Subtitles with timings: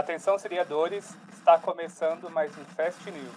[0.00, 3.34] Atenção, seriadores, está começando mais um Fast News.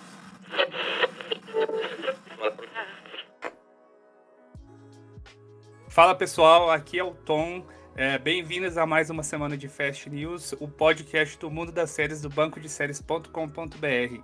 [5.90, 7.68] Fala pessoal, aqui é o Tom.
[7.98, 12.22] É, Bem-vindos a mais uma semana de Fast News, o podcast do mundo das séries
[12.22, 14.24] do banco de séries.com.br.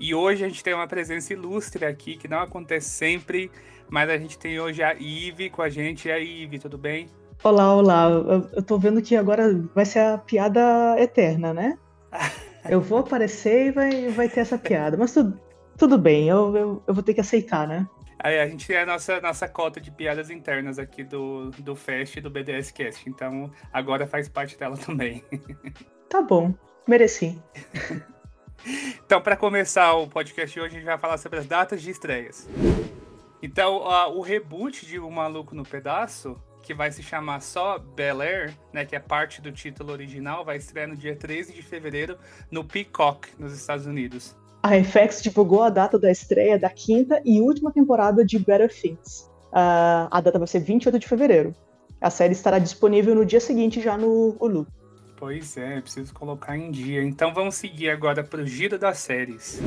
[0.00, 3.50] E hoje a gente tem uma presença ilustre aqui, que não acontece sempre,
[3.90, 6.08] mas a gente tem hoje a Ive com a gente.
[6.08, 7.10] E aí, Ive, tudo bem?
[7.42, 8.08] Olá, olá.
[8.52, 11.78] Eu, tô vendo que agora vai ser a piada eterna, né?
[12.68, 14.96] Eu vou aparecer e vai, vai ter essa piada.
[14.96, 15.38] Mas tudo,
[15.76, 17.86] tudo bem, eu, eu, eu vou ter que aceitar, né?
[18.18, 22.16] Aí a gente tem a nossa, nossa cota de piadas internas aqui do, do Fest
[22.16, 23.06] e do BDS Cast.
[23.06, 25.22] Então agora faz parte dela também.
[26.08, 26.54] Tá bom,
[26.86, 27.38] mereci.
[29.04, 31.90] Então, para começar o podcast de hoje, a gente vai falar sobre as datas de
[31.90, 32.48] estreias.
[33.42, 33.76] Então,
[34.16, 38.86] o reboot de O Maluco no Pedaço que vai se chamar só Bel Air, né,
[38.86, 42.16] que é parte do título original, vai estrear no dia 13 de fevereiro
[42.50, 44.34] no Peacock, nos Estados Unidos.
[44.62, 49.30] A FX divulgou a data da estreia da quinta e última temporada de Better Things.
[49.52, 51.54] Uh, a data vai ser 28 de fevereiro.
[52.00, 54.66] A série estará disponível no dia seguinte já no Hulu.
[55.16, 57.02] Pois é, preciso colocar em dia.
[57.02, 59.60] Então vamos seguir agora para o giro das séries.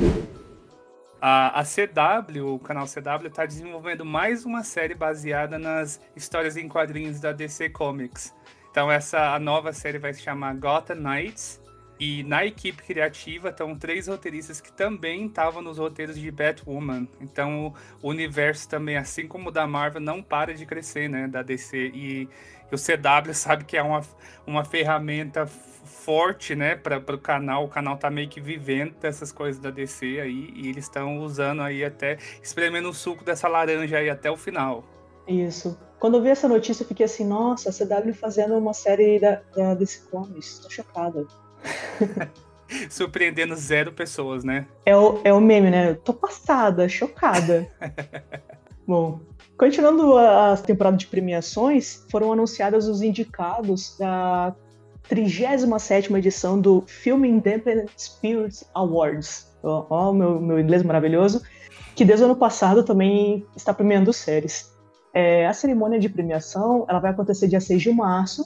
[1.20, 6.68] A, a CW, o canal CW, está desenvolvendo mais uma série baseada nas histórias em
[6.68, 8.32] quadrinhos da DC Comics.
[8.70, 11.60] Então essa a nova série vai se chamar Gotham Knights.
[12.00, 17.08] E na equipe criativa estão três roteiristas que também estavam nos roteiros de Batwoman.
[17.20, 21.26] Então o universo também, assim como o da Marvel, não para de crescer, né?
[21.26, 21.76] Da DC.
[21.92, 22.28] E,
[22.70, 24.02] e o CW sabe que é uma,
[24.46, 25.44] uma ferramenta
[26.08, 27.66] forte, né, para o canal.
[27.66, 31.60] O canal tá meio que vivendo dessas coisas da DC aí e eles estão usando
[31.60, 34.82] aí até espremendo o suco dessa laranja aí até o final.
[35.26, 35.78] Isso.
[36.00, 39.42] Quando eu vi essa notícia, eu fiquei assim, nossa, a CW fazendo uma série da,
[39.54, 41.26] da DC Comics, tô chocada.
[42.88, 44.66] Surpreendendo zero pessoas, né?
[44.86, 45.92] É o, é o meme, né?
[45.92, 47.70] tô passada, chocada.
[48.88, 49.20] Bom,
[49.58, 54.56] continuando a temporada de premiações, foram anunciados os indicados da
[55.08, 59.48] 37 edição do Film Independent Spirit Awards.
[59.62, 61.42] Ó, ó meu, meu inglês maravilhoso.
[61.94, 64.72] Que desde o ano passado também está premiando séries.
[65.12, 68.44] É, a cerimônia de premiação ela vai acontecer dia 6 de março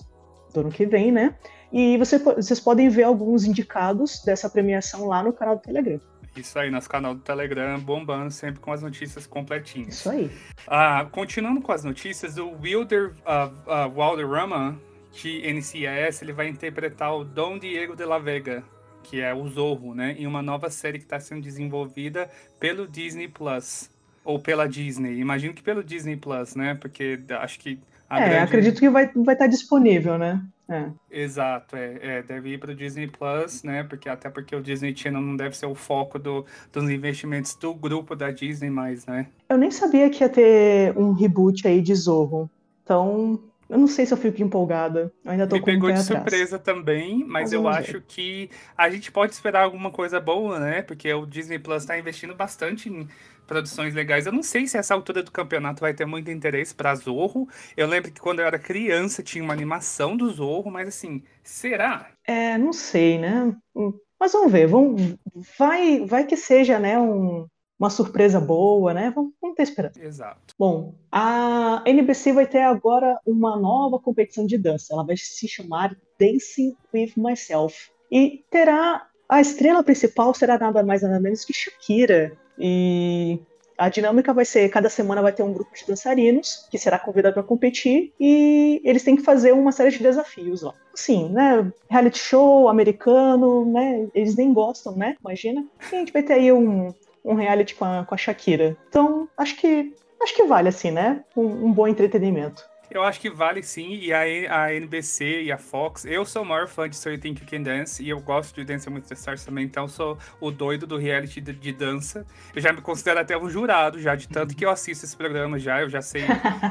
[0.54, 1.34] do ano que vem, né?
[1.72, 6.00] E você, vocês podem ver alguns indicados dessa premiação lá no canal do Telegram.
[6.36, 9.96] Isso aí, nosso canal do Telegram, bombando sempre com as notícias completinhas.
[9.96, 10.30] Isso aí.
[10.66, 14.80] Ah, continuando com as notícias, o Wilder uh, uh, Valderrama
[15.12, 18.64] de NCIS, ele vai interpretar o Dom Diego de la Vega,
[19.02, 20.16] que é o Zorro, né?
[20.18, 23.90] Em uma nova série que está sendo desenvolvida pelo Disney Plus.
[24.24, 25.18] Ou pela Disney.
[25.18, 26.74] Imagino que pelo Disney Plus, né?
[26.74, 27.78] Porque acho que.
[28.08, 28.36] é, grande...
[28.36, 30.40] acredito que vai, vai estar tá disponível, né?
[30.68, 30.90] É.
[31.10, 33.82] Exato, é, é, deve ir para o Disney Plus, né?
[33.82, 37.74] Porque até porque o Disney Channel não deve ser o foco do, dos investimentos do
[37.74, 39.26] grupo da Disney mais, né?
[39.50, 42.48] Eu nem sabia que ia ter um reboot aí de Zorro.
[42.82, 43.38] Então,
[43.72, 45.12] eu não sei se eu fico empolgada.
[45.24, 46.00] Eu ainda tô Me com pegou um de atrás.
[46.00, 50.82] surpresa também, mas, eu acho que a gente pode esperar alguma coisa boa, né?
[50.82, 53.06] Porque o Disney Plus está investindo bastante em
[53.46, 54.24] produções legais.
[54.26, 57.48] Eu não sei se essa altura do campeonato vai ter muito interesse para Zorro.
[57.76, 62.10] Eu lembro que quando eu era criança tinha uma animação do Zorro, mas assim, será?
[62.24, 63.44] É, não sei, né?
[63.74, 64.66] Hum, Mas vamos ver.
[64.66, 65.16] Vamos,
[65.58, 66.98] vai, vai que seja, né?
[66.98, 67.46] Um,
[67.82, 69.12] uma surpresa boa, né?
[69.12, 70.00] Vamos, vamos ter esperança.
[70.00, 70.54] Exato.
[70.56, 74.94] Bom, a NBC vai ter agora uma nova competição de dança.
[74.94, 77.90] Ela vai se chamar Dancing with Myself.
[78.10, 79.08] E terá.
[79.28, 82.36] A estrela principal será nada mais nada menos que Shakira.
[82.56, 83.40] E
[83.76, 87.34] a dinâmica vai ser: cada semana vai ter um grupo de dançarinos que será convidado
[87.34, 90.74] para competir e eles têm que fazer uma série de desafios lá.
[90.94, 91.72] Sim, né?
[91.90, 94.06] Reality show americano, né?
[94.14, 95.16] Eles nem gostam, né?
[95.20, 95.66] Imagina.
[95.90, 96.92] E a gente vai ter aí um,
[97.24, 98.76] um reality com a, com a Shakira.
[98.88, 101.24] Então, acho que acho que vale, assim, né?
[101.36, 102.62] Um, um bom entretenimento.
[102.90, 104.20] Eu acho que vale sim, e a,
[104.64, 106.04] a NBC e a Fox.
[106.04, 108.54] Eu sou o maior fã de So You Think You Can Dance, e eu gosto
[108.54, 112.26] de Dance with the Stars também, então sou o doido do reality de, de dança.
[112.54, 115.58] Eu já me considero até um jurado, já, de tanto que eu assisto esse programa
[115.58, 116.24] já, eu já sei,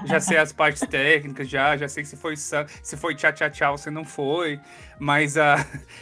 [0.05, 3.71] já sei as partes técnicas, já, já sei se foi se foi tchá tchá tchá
[3.71, 4.59] ou se não foi.
[4.99, 5.55] Mas a.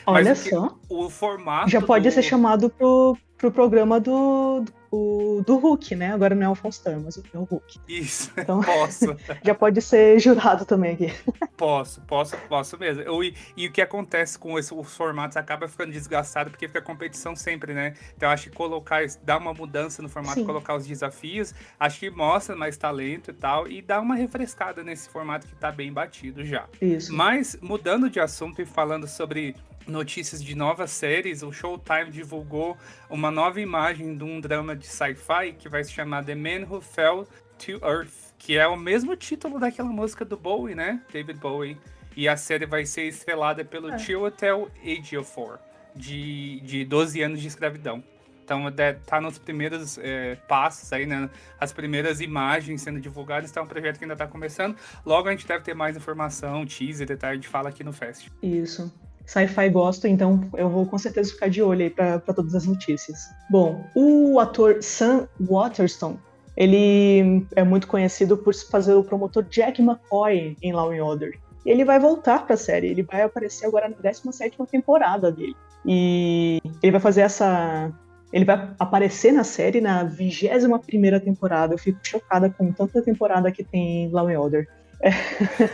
[0.06, 0.78] Olha mas o que- só.
[0.90, 1.70] O formato.
[1.70, 6.12] Já pode do- ser chamado pro, pro programa do, do, do Hulk, né?
[6.14, 7.80] Agora não é o Alfonso mas é o Hulk.
[7.88, 9.16] Isso, Então- posso.
[9.44, 11.14] Já pode ser jurado também aqui.
[11.56, 13.02] Posso, posso, posso mesmo.
[13.02, 16.82] Eu, e, e o que acontece com esse, os formatos acaba ficando desgastado porque fica
[16.82, 17.94] competição sempre, né?
[18.16, 20.46] Então acho que colocar, dar uma mudança no formato, Sim.
[20.46, 25.08] colocar os desafios, acho que mostra mais talento e tal, e dá uma refrescada nesse
[25.08, 26.66] formato que tá bem batido já.
[26.82, 27.14] Isso.
[27.16, 29.56] Mas, mudando de assunto e falando sobre
[29.90, 32.78] notícias de novas séries, o Showtime divulgou
[33.10, 36.82] uma nova imagem de um drama de sci-fi que vai se chamar The Man Who
[36.82, 37.28] Fell
[37.58, 41.02] to Earth, que é o mesmo título daquela música do Bowie, né?
[41.12, 41.78] David Bowie.
[42.16, 43.98] E a série vai ser estrelada pelo é.
[43.98, 45.60] Chiwetel Ejiofor,
[45.96, 48.04] de, de 12 anos de escravidão.
[48.44, 48.64] Então,
[49.06, 51.30] tá nos primeiros é, passos aí, né?
[51.60, 53.52] As primeiras imagens sendo divulgadas.
[53.52, 54.76] Então, é um projeto que ainda tá começando.
[55.06, 58.28] Logo a gente deve ter mais informação, teaser, detalhe, a gente fala aqui no Fest.
[58.42, 58.92] Isso
[59.30, 63.30] sci-fi gosto, então eu vou com certeza ficar de olho aí para todas as notícias.
[63.48, 66.18] Bom, o ator Sam Waterston,
[66.58, 71.38] ele é muito conhecido por fazer o promotor Jack McCoy em Law and Order.
[71.64, 75.56] E ele vai voltar para a série, ele vai aparecer agora na 17 temporada dele.
[75.86, 77.92] E ele vai fazer essa
[78.34, 81.76] ele vai aparecer na série na 21 primeira temporada.
[81.76, 84.68] Eu fico chocada com tanta temporada que tem em Law and Order.
[85.02, 85.10] É.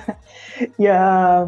[0.79, 1.47] e a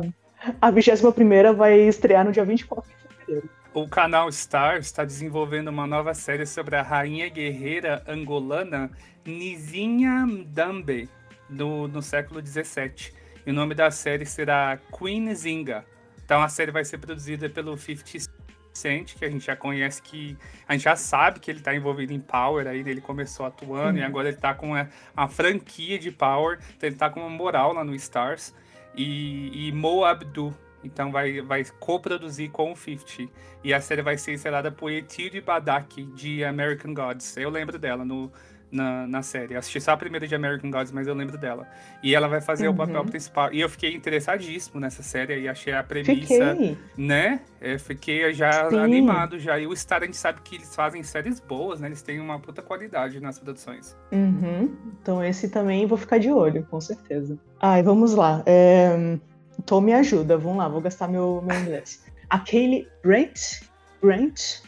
[0.61, 3.49] a 21 vai estrear no dia 24 de fevereiro.
[3.73, 8.89] O canal Star está desenvolvendo uma nova série sobre a rainha guerreira angolana
[9.25, 11.09] Nizinha Mdambe,
[11.49, 13.13] do, no século 17.
[13.45, 15.85] E o nome da série será Queen Zinga.
[16.23, 18.37] Então a série vai ser produzida pelo 50
[18.77, 20.37] Cent, que a gente já conhece que.
[20.67, 24.03] A gente já sabe que ele está envolvido em Power aí, ele começou atuando uhum.
[24.03, 27.29] e agora ele está com a, a, franquia de Power, então ele está com uma
[27.29, 28.53] moral lá no Stars
[28.97, 30.53] e, e Mo Abdu.
[30.83, 33.31] Então vai, vai co-produzir com o 50.
[33.63, 37.37] E a série vai ser estrelada por Etilde Badak, de American Gods.
[37.37, 38.31] Eu lembro dela no,
[38.71, 39.53] na, na série.
[39.53, 41.67] Eu assisti só a primeira de American Gods, mas eu lembro dela.
[42.03, 42.73] E ela vai fazer uhum.
[42.73, 43.53] o papel principal.
[43.53, 46.77] E eu fiquei interessadíssimo nessa série e achei a premissa, fiquei.
[46.97, 47.41] né?
[47.61, 48.77] Eu fiquei já Sim.
[48.77, 49.57] animado já.
[49.59, 51.87] E o Star a gente sabe que eles fazem séries boas, né?
[51.87, 53.95] Eles têm uma puta qualidade nas produções.
[54.11, 54.75] Uhum.
[55.01, 57.37] Então esse também vou ficar de olho, com certeza.
[57.59, 58.43] Ai, vamos lá.
[58.45, 59.17] É...
[59.65, 62.05] Tom me ajuda, vamos lá, vou gastar meu, meu inglês.
[62.29, 63.61] A Kaylee Brent,
[64.01, 64.66] Brent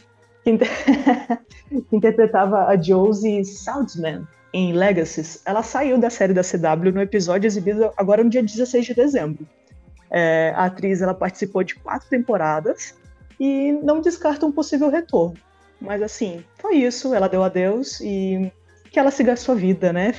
[0.58, 0.68] que, inter...
[1.88, 7.46] que interpretava a Josie Saltzman em Legacies, ela saiu da série da CW no episódio
[7.46, 9.46] exibido agora no dia 16 de dezembro.
[10.10, 12.96] É, a atriz ela participou de quatro temporadas
[13.38, 15.36] e não descarta um possível retorno.
[15.80, 18.52] Mas assim, foi isso, ela deu adeus e
[18.90, 20.12] que ela siga a sua vida, né?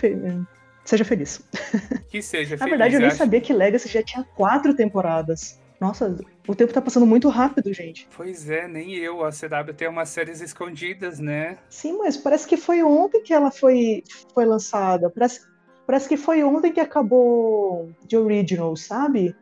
[0.86, 1.42] Seja feliz.
[2.10, 2.60] Que seja feliz.
[2.60, 3.18] Na verdade, eu nem acho...
[3.18, 5.61] sabia que Legacy já tinha quatro temporadas.
[5.82, 6.16] Nossa,
[6.48, 8.08] o tempo tá passando muito rápido, gente.
[8.16, 9.26] Pois é, nem eu.
[9.26, 11.58] A CW tem umas séries escondidas, né?
[11.68, 15.10] Sim, mas parece que foi ontem que ela foi, foi lançada.
[15.10, 15.42] Parece,
[15.88, 19.36] parece que foi ontem que acabou de Original, sabe?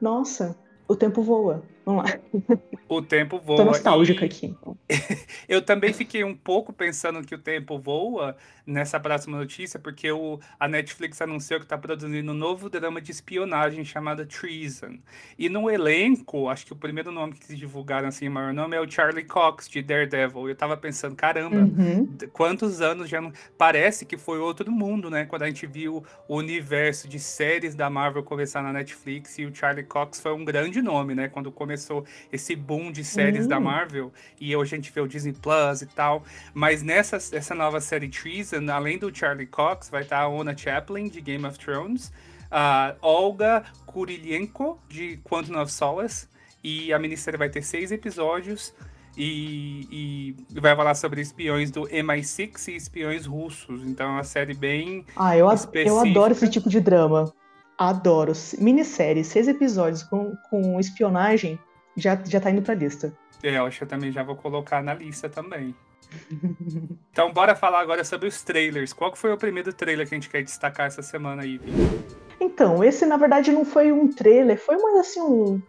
[0.00, 0.56] Nossa,
[0.88, 1.62] o tempo voa.
[1.84, 2.18] Vamos lá.
[2.88, 3.56] O tempo voa.
[3.56, 4.26] Tô nostálgica e...
[4.26, 4.46] aqui.
[4.46, 4.76] Então.
[5.48, 10.38] eu também fiquei um pouco pensando que o tempo voa nessa próxima notícia, porque o,
[10.58, 14.98] a Netflix anunciou que está produzindo um novo drama de espionagem chamado Treason.
[15.36, 18.76] E no elenco, acho que o primeiro nome que eles divulgaram, assim, o maior nome
[18.76, 20.48] é o Charlie Cox, de Daredevil.
[20.48, 22.16] Eu tava pensando, caramba, uhum.
[22.32, 23.32] quantos anos já não...
[23.58, 25.24] Parece que foi outro mundo, né?
[25.24, 29.54] Quando a gente viu o universo de séries da Marvel começar na Netflix e o
[29.54, 31.28] Charlie Cox foi um grande nome, né?
[31.28, 35.08] Quando começou começou esse boom de séries da Marvel e hoje a gente vê o
[35.08, 36.22] Disney Plus e tal.
[36.52, 41.08] Mas nessa essa nova série Treason, além do Charlie Cox, vai estar a Ona Chaplin
[41.08, 42.12] de Game of Thrones,
[42.50, 46.28] a Olga Kurylenko de Quantum of Solace
[46.62, 48.74] e a minissérie vai ter seis episódios.
[49.14, 53.82] E, e, vai falar sobre espiões do MI6 e espiões russos.
[53.86, 55.04] Então é uma série bem.
[55.14, 57.30] Ah, eu, eu adoro esse tipo de drama.
[57.88, 58.32] Adoro.
[58.58, 61.58] Minissérie, seis episódios com, com espionagem,
[61.96, 63.12] já, já tá indo pra lista.
[63.42, 65.74] É, eu acho que eu também já vou colocar na lista também.
[67.10, 68.92] então, bora falar agora sobre os trailers.
[68.92, 71.60] Qual foi o primeiro trailer que a gente quer destacar essa semana aí,
[72.38, 75.60] Então, esse na verdade não foi um trailer, foi mais assim um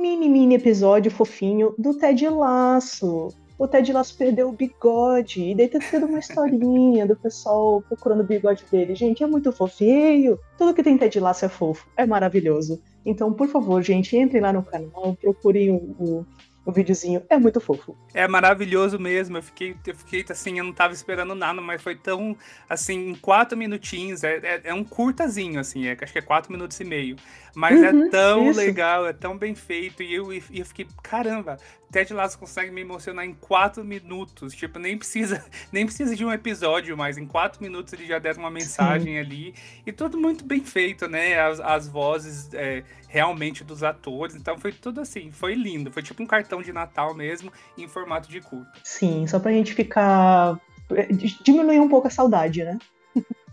[0.00, 3.28] mini, mini episódio fofinho do Ted Laço
[3.60, 5.50] o Ted Lasso perdeu o bigode.
[5.50, 8.94] E daí tá tendo uma historinha do pessoal procurando o bigode dele.
[8.94, 10.38] Gente, é muito fofinho.
[10.56, 11.86] Tudo que tem Ted Lasso é fofo.
[11.94, 12.82] É maravilhoso.
[13.04, 16.26] Então, por favor, gente, entrem lá no canal, procurem o, o
[16.64, 17.96] o videozinho é muito fofo.
[18.12, 19.38] É maravilhoso mesmo.
[19.38, 22.36] Eu fiquei, eu fiquei assim, eu não tava esperando nada, mas foi tão
[22.68, 24.22] assim, em quatro minutinhos.
[24.22, 27.16] É, é, é um curtazinho, assim, é, acho que é quatro minutos e meio.
[27.54, 28.60] Mas é uhum, é tão isso.
[28.60, 30.02] legal, é tão bem feito.
[30.02, 31.56] E eu, e eu fiquei, caramba,
[31.90, 34.54] Ted Lasso consegue me emocionar em quatro minutos.
[34.54, 38.36] Tipo, nem precisa, nem precisa de um episódio, mas em quatro minutos ele já der
[38.36, 39.18] uma mensagem Sim.
[39.18, 39.54] ali.
[39.84, 41.38] E tudo muito bem feito, né?
[41.40, 44.34] As, as vozes é, realmente dos atores.
[44.34, 45.90] Então foi tudo assim, foi lindo.
[45.90, 48.70] Foi tipo um cartão de Natal mesmo, em formato de curto.
[48.84, 50.58] Sim, só pra gente ficar.
[50.92, 51.06] É,
[51.44, 52.78] diminuir um pouco a saudade, né?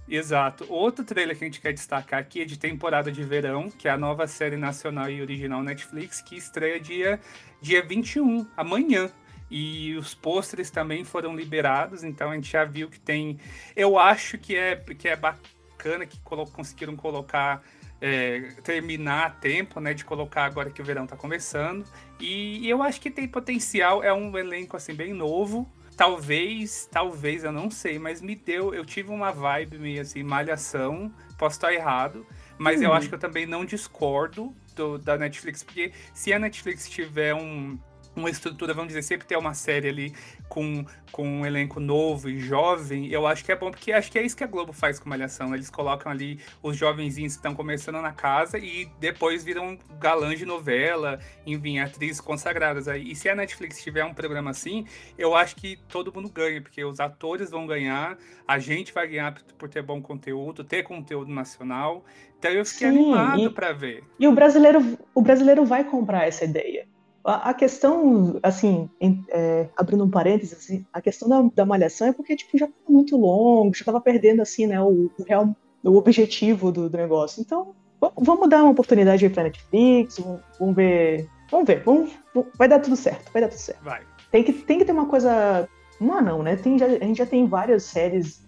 [0.09, 0.65] Exato.
[0.69, 3.91] Outro trailer que a gente quer destacar aqui é de temporada de verão, que é
[3.91, 7.19] a nova série nacional e original Netflix, que estreia dia,
[7.61, 9.11] dia 21, amanhã.
[9.51, 13.39] E os pôsteres também foram liberados, então a gente já viu que tem.
[13.75, 17.61] Eu acho que é, que é bacana que colo conseguiram colocar.
[17.99, 19.91] É, terminar a tempo, né?
[19.91, 21.83] De colocar agora que o verão tá começando.
[22.19, 27.43] E, e eu acho que tem potencial, é um elenco assim bem novo, talvez, talvez,
[27.43, 31.73] eu não sei, mas me deu, eu tive uma vibe meio assim, malhação, posso estar
[31.73, 32.25] errado,
[32.57, 32.95] mas eu uhum.
[32.95, 37.79] acho que eu também não discordo do, da Netflix, porque se a Netflix tiver um,
[38.19, 40.13] uma estrutura, vamos dizer, sempre ter uma série ali
[40.49, 44.17] com, com um elenco novo e jovem, eu acho que é bom, porque acho que
[44.17, 45.53] é isso que a Globo faz com Malhação.
[45.53, 50.45] Eles colocam ali os jovenzinhos que estão começando na casa e depois viram galãs de
[50.45, 52.87] novela, enfim, atrizes consagradas.
[52.87, 53.11] aí.
[53.11, 54.85] E se a Netflix tiver um programa assim,
[55.17, 59.35] eu acho que todo mundo ganha, porque os atores vão ganhar, a gente vai ganhar
[59.57, 62.03] por ter bom conteúdo, ter conteúdo nacional.
[62.39, 64.03] Então eu fiquei Sim, animado para ver.
[64.19, 66.87] E o brasileiro, o brasileiro vai comprar essa ideia.
[67.27, 72.13] A, questão, assim, em, é, abrindo um parênteses, assim, a questão da, da, malhação é
[72.13, 75.53] porque, tipo, já tá muito longo, já tava perdendo, assim, né, o, o real,
[75.83, 77.41] o objetivo do, do, negócio.
[77.41, 77.75] Então,
[78.17, 82.11] vamos dar uma oportunidade aí pra Netflix, vamos, vamos ver, vamos ver, vamos,
[82.57, 83.83] vai dar tudo certo, vai dar tudo certo.
[83.83, 84.01] Vai.
[84.31, 85.67] Tem que, tem que ter uma coisa
[85.99, 86.55] uma não, né?
[86.55, 88.41] Tem, já, a gente já tem várias séries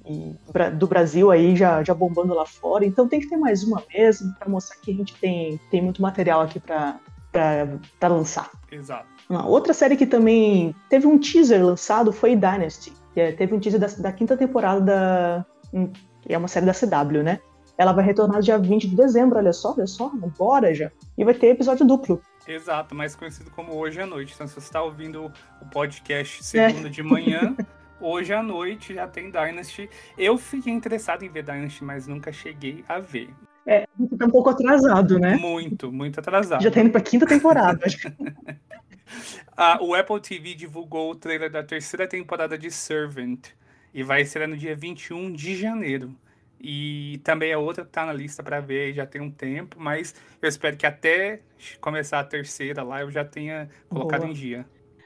[0.78, 4.34] do Brasil aí já, já bombando lá fora, então tem que ter mais uma mesmo
[4.36, 7.00] para mostrar que a gente tem, tem muito material aqui para
[7.32, 8.50] para lançar.
[8.72, 9.08] Exato.
[9.30, 13.80] Uma outra série que também teve um teaser lançado foi Dynasty, é, teve um teaser
[13.80, 15.46] da, da, quinta temporada da.
[15.74, 17.40] Hum, que é uma série da CW, né?
[17.78, 20.92] Ela vai retornar dia 20 de dezembro, olha só, olha só, agora já.
[21.18, 22.22] E vai ter episódio duplo.
[22.46, 24.34] Exato, mais conhecido como Hoje à Noite.
[24.34, 25.32] Então, se você está ouvindo
[25.62, 26.92] o podcast segunda é.
[26.92, 27.56] de manhã,
[28.02, 29.90] hoje à noite já tem Dynasty.
[30.18, 33.30] Eu fiquei interessado em ver Dynasty, mas nunca cheguei a ver.
[33.66, 33.88] É,
[34.18, 35.36] tá um pouco atrasado, né?
[35.36, 36.62] Muito, muito atrasado.
[36.62, 37.86] Já tá indo pra quinta temporada.
[39.56, 43.48] ah, o Apple TV divulgou o trailer da terceira temporada de Servant.
[43.94, 46.16] E vai ser no dia 21 de janeiro.
[46.62, 50.14] E também é outra que tá na lista para ver, já tem um tempo, mas
[50.42, 51.42] eu espero que até
[51.80, 54.32] começar a terceira lá eu já tenha colocado Boa.
[54.32, 54.66] em dia.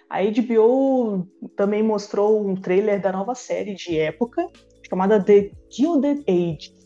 [0.09, 4.47] A HBO também mostrou um trailer da nova série de época,
[4.87, 6.82] chamada The Gilded Age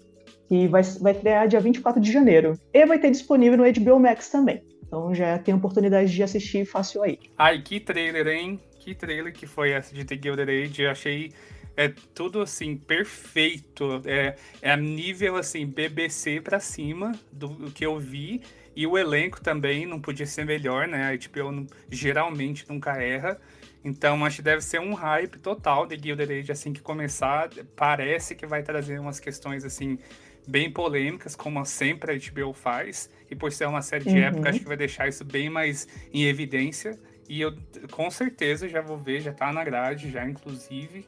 [0.47, 2.59] que vai, vai estrear dia 24 de janeiro.
[2.73, 4.63] E vai ter disponível no HBO Max também.
[4.85, 7.19] Então já tem oportunidade de assistir fácil aí.
[7.37, 8.59] Ai, que trailer, hein?
[8.79, 10.81] Que trailer que foi essa de The Gilded Age.
[10.81, 11.33] Eu achei
[11.77, 14.01] é tudo assim perfeito.
[14.05, 18.41] É, é a nível assim BBC para cima do, do, que eu vi
[18.75, 21.07] e o elenco também não podia ser melhor, né?
[21.07, 23.39] A HBO geralmente nunca erra.
[23.83, 27.49] Então acho que deve ser um hype total de Gilded Age assim que começar.
[27.75, 29.99] Parece que vai trazer umas questões assim
[30.47, 34.23] bem polêmicas, como sempre a HBO faz, e por ser uma série de uhum.
[34.23, 36.97] época, acho que vai deixar isso bem mais em evidência.
[37.27, 37.53] E eu
[37.91, 41.05] com certeza já vou ver, já tá na grade, já inclusive.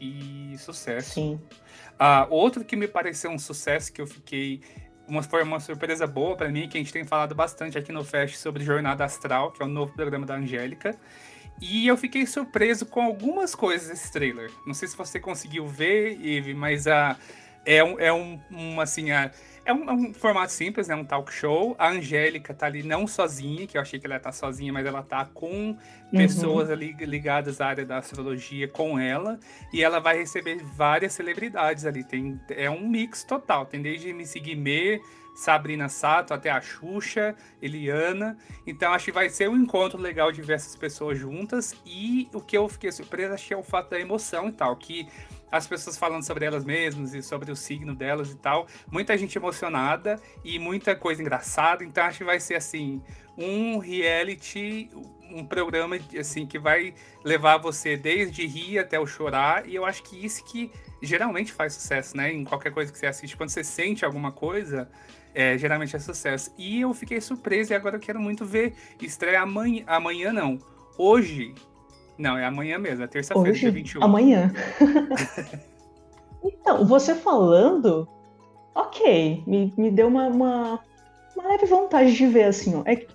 [0.00, 1.14] E sucesso.
[1.14, 1.40] Sim.
[1.98, 4.62] Ah, outro que me pareceu um sucesso, que eu fiquei.
[5.06, 8.02] Uma, foi uma surpresa boa para mim, que a gente tem falado bastante aqui no
[8.02, 10.98] Fest sobre Jornada Astral, que é o novo programa da Angélica.
[11.60, 14.50] E eu fiquei surpreso com algumas coisas desse trailer.
[14.66, 17.18] Não sei se você conseguiu ver, Eve, mas a.
[17.64, 19.30] É um, é um, um assim, é,
[19.64, 20.94] é um, é um, formato simples, né?
[20.94, 21.76] Um talk show.
[21.78, 25.02] A Angélica tá ali não sozinha, que eu achei que ela tá sozinha, mas ela
[25.02, 25.76] tá com
[26.10, 26.74] pessoas uhum.
[26.74, 29.38] ali ligadas à área da astrologia com ela.
[29.72, 32.02] E ela vai receber várias celebridades ali.
[32.02, 33.66] Tem, é um mix total.
[33.66, 35.00] Tem desde MC Guimê,
[35.34, 38.36] Sabrina Sato, até a Xuxa, Eliana.
[38.66, 41.74] Então acho que vai ser um encontro legal de ver essas pessoas juntas.
[41.84, 44.74] E o que eu fiquei surpreso, acho que é o fato da emoção e tal.
[44.76, 45.06] Que
[45.50, 48.66] as pessoas falando sobre elas mesmas e sobre o signo delas e tal.
[48.90, 51.84] Muita gente emocionada e muita coisa engraçada.
[51.84, 53.02] Então acho que vai ser assim
[53.36, 54.90] um reality,
[55.30, 59.66] um programa assim que vai levar você desde rir até o chorar.
[59.68, 60.70] E eu acho que isso que
[61.02, 62.32] geralmente faz sucesso, né?
[62.32, 64.90] Em qualquer coisa que você assiste, quando você sente alguma coisa,
[65.34, 66.52] é, geralmente é sucesso.
[66.58, 68.74] E eu fiquei surpreso e agora eu quero muito ver.
[69.00, 70.58] Estreia amanhã, amanhã não.
[70.98, 71.54] Hoje
[72.20, 74.04] não, é amanhã mesmo, é terça-feira, dia 21.
[74.04, 74.52] Amanhã.
[76.44, 78.06] então, você falando,
[78.74, 80.80] ok, me, me deu uma, uma,
[81.34, 82.82] uma leve vontade de ver, assim, ó.
[82.86, 83.06] É,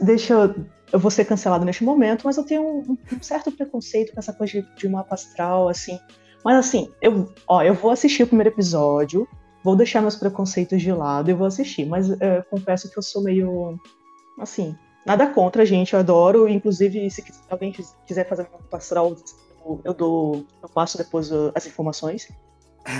[0.00, 0.54] deixa eu,
[0.92, 4.32] eu vou ser cancelado neste momento, mas eu tenho um, um certo preconceito com essa
[4.32, 5.98] coisa de, de mapa astral, assim.
[6.44, 9.26] Mas assim, eu, ó, eu vou assistir o primeiro episódio,
[9.64, 11.86] vou deixar meus preconceitos de lado e vou assistir.
[11.86, 13.80] Mas uh, confesso que eu sou meio.
[14.38, 16.48] Assim, Nada contra, gente, eu adoro.
[16.48, 17.72] Inclusive, se alguém
[18.06, 19.14] quiser fazer uma pastoral,
[19.84, 22.28] eu, dou, eu passo depois as informações.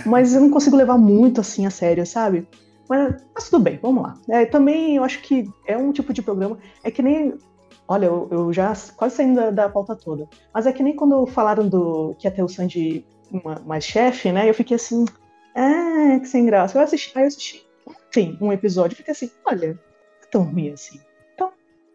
[0.05, 2.47] mas eu não consigo levar muito assim a sério, sabe?
[2.89, 4.15] Mas, mas tudo bem, vamos lá.
[4.29, 7.39] É, também eu acho que é um tipo de programa, é que nem.
[7.87, 10.27] Olha, eu, eu já quase saindo da, da, pauta toda.
[10.53, 13.07] Mas é que nem quando falaram do que ia ter o Sandy
[13.67, 14.49] mais chefe, né?
[14.49, 15.05] Eu fiquei assim,
[15.55, 16.79] ah, que sem graça.
[16.79, 19.79] Eu assisti, aí eu assisti ontem um episódio e fiquei assim, olha, não
[20.23, 20.99] é tão ruim assim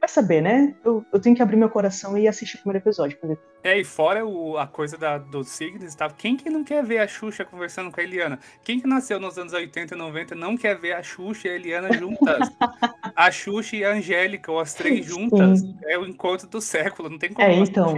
[0.10, 0.76] vai saber, né?
[0.84, 3.40] Eu, eu tenho que abrir meu coração e assistir o primeiro episódio ver.
[3.64, 6.10] É, e fora o, a coisa da, do Signes, tá?
[6.10, 8.40] quem que não quer ver a Xuxa conversando com a Eliana?
[8.64, 11.56] Quem que nasceu nos anos 80 e 90 não quer ver a Xuxa e a
[11.56, 12.50] Eliana juntas?
[13.16, 15.60] a Xuxa e a Angélica, ou as três juntas.
[15.60, 15.78] Sim.
[15.86, 17.48] É o encontro do século, não tem como.
[17.48, 17.96] É, então.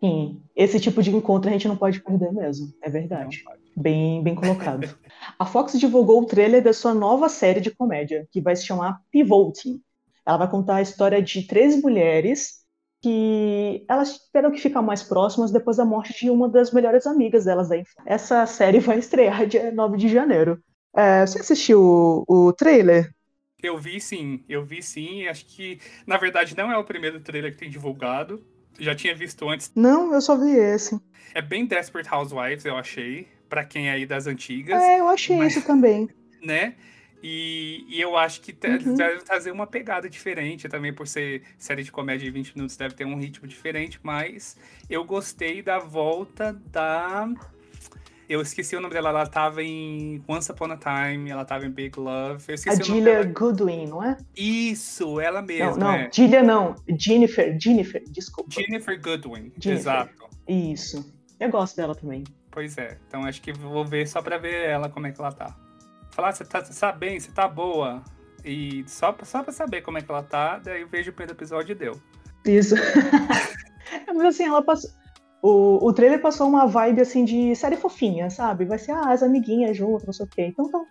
[0.00, 3.42] Sim, esse tipo de encontro a gente não pode perder mesmo, é verdade.
[3.76, 4.96] Bem, bem colocado.
[5.36, 9.00] a Fox divulgou o trailer da sua nova série de comédia, que vai se chamar
[9.10, 9.82] Pivoting
[10.28, 12.58] ela vai contar a história de três mulheres
[13.00, 17.46] que elas tiveram que ficar mais próximas depois da morte de uma das melhores amigas
[17.46, 18.02] delas da infância.
[18.04, 20.62] Essa série vai estrear dia 9 de janeiro.
[20.94, 23.10] É, você assistiu o, o trailer?
[23.62, 25.26] Eu vi sim, eu vi sim.
[25.26, 28.44] Acho que, na verdade, não é o primeiro trailer que tem divulgado.
[28.78, 29.72] Já tinha visto antes.
[29.74, 31.00] Não, eu só vi esse.
[31.34, 33.26] É bem Desperate Housewives, eu achei.
[33.48, 34.82] para quem é aí das antigas.
[34.82, 36.06] É, eu achei mas, isso também.
[36.40, 36.76] Né?
[37.22, 38.94] E, e, eu acho que uhum.
[38.94, 42.94] deve trazer uma pegada diferente também, por ser série de comédia de 20 minutos, deve
[42.94, 44.56] ter um ritmo diferente, mas
[44.88, 47.28] eu gostei da volta da.
[48.28, 51.70] Eu esqueci o nome dela, ela tava em Once Upon a Time, ela tava em
[51.70, 52.44] Big Love.
[52.46, 54.18] Eu esqueci a Julia Goodwin, não é?
[54.36, 55.70] Isso, ela mesma.
[55.72, 56.10] Não, não, é.
[56.12, 58.50] Julia não, Jennifer, Jennifer, desculpa.
[58.50, 59.72] Jennifer Goodwin, Jennifer.
[59.72, 60.28] exato.
[60.46, 62.22] Isso, eu gosto dela também.
[62.50, 65.32] Pois é, então acho que vou ver só pra ver ela como é que ela
[65.32, 65.56] tá
[66.18, 68.02] falar, você tá, você tá bem, você tá boa.
[68.44, 71.36] E só, só pra saber como é que ela tá, daí eu vejo o primeiro
[71.36, 72.00] episódio e deu.
[72.44, 72.74] Isso.
[74.06, 74.90] Mas assim, ela passou.
[75.40, 78.64] O, o trailer passou uma vibe assim de série fofinha, sabe?
[78.64, 80.46] Vai ser ah, as amiguinhas juntas, não sei o quê.
[80.46, 80.86] Então, então,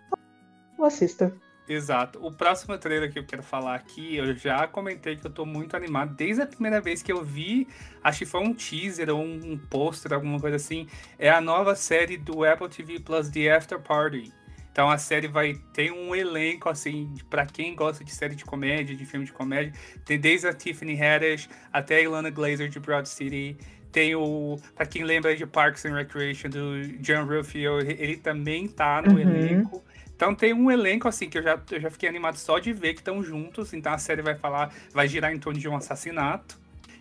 [0.72, 1.34] então assista.
[1.68, 2.18] Exato.
[2.26, 5.76] O próximo trailer que eu quero falar aqui, eu já comentei que eu tô muito
[5.76, 6.14] animado.
[6.14, 7.68] Desde a primeira vez que eu vi,
[8.02, 10.88] acho que foi um teaser ou um, um pôster, alguma coisa assim.
[11.18, 14.32] É a nova série do Apple TV Plus, The After Party.
[14.78, 18.94] Então a série vai ter um elenco assim para quem gosta de série de comédia,
[18.94, 19.72] de filme de comédia,
[20.04, 23.56] tem desde a Tiffany Haddish até a Ilana Glazer de Broad City.
[23.90, 29.02] Tem o, para quem lembra de Parks and Recreation do John Rufio, ele também tá
[29.02, 29.18] no uhum.
[29.18, 29.82] elenco.
[30.14, 32.94] Então tem um elenco assim que eu já, eu já fiquei animado só de ver
[32.94, 33.72] que estão juntos.
[33.72, 36.56] Então a série vai falar, vai girar em torno de um assassinato.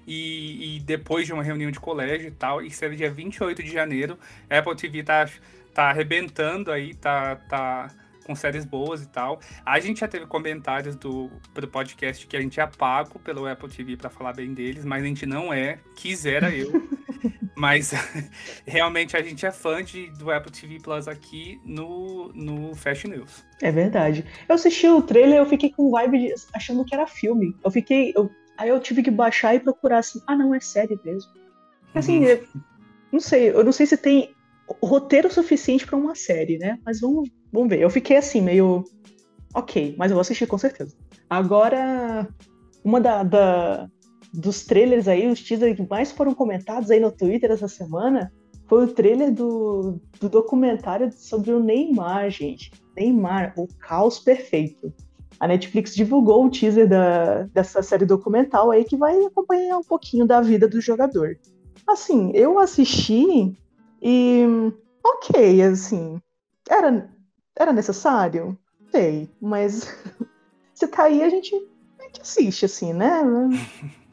[0.07, 3.69] E, e, depois de uma reunião de colégio e tal, e será dia 28 de
[3.69, 4.17] janeiro.
[4.49, 5.29] Apple TV tá
[5.77, 7.87] tá arrebentando aí, tá, tá
[8.25, 9.39] com séries boas e tal.
[9.63, 13.69] A gente já teve comentários do pro podcast que a gente é pago pelo Apple
[13.69, 16.71] TV para falar bem deles, mas a gente não é, quisera eu.
[17.55, 17.91] mas
[18.65, 23.45] realmente a gente é fã de, do Apple TV Plus aqui no, no Fashion News.
[23.61, 24.25] É verdade.
[24.49, 27.55] Eu assisti o trailer, eu fiquei com vibe de, achando que era filme.
[27.63, 28.13] Eu fiquei.
[28.15, 31.31] Eu, aí eu tive que baixar e procurar assim, ah, não, é série mesmo.
[31.93, 32.25] Assim, uhum.
[32.25, 32.47] eu,
[33.11, 34.35] não sei, eu não sei se tem
[34.81, 36.79] roteiro suficiente para uma série, né?
[36.85, 37.79] Mas vamos, vamos ver.
[37.79, 38.83] Eu fiquei assim, meio.
[39.53, 40.95] Ok, mas eu vou assistir com certeza.
[41.29, 42.27] Agora,
[42.83, 43.87] uma da, da,
[44.33, 48.31] dos trailers aí, os teasers que mais foram comentados aí no Twitter essa semana,
[48.67, 52.71] foi o trailer do, do documentário sobre o Neymar, gente.
[52.95, 54.93] Neymar, o caos perfeito.
[55.39, 60.25] A Netflix divulgou o teaser da, dessa série documental aí que vai acompanhar um pouquinho
[60.25, 61.37] da vida do jogador.
[61.87, 63.55] Assim, eu assisti
[64.01, 64.43] e,
[65.03, 66.21] ok, assim,
[66.69, 67.09] era,
[67.55, 68.57] era necessário?
[68.91, 69.87] Sei, mas
[70.73, 71.53] se tá aí, a gente,
[71.99, 73.21] a gente assiste, assim, né?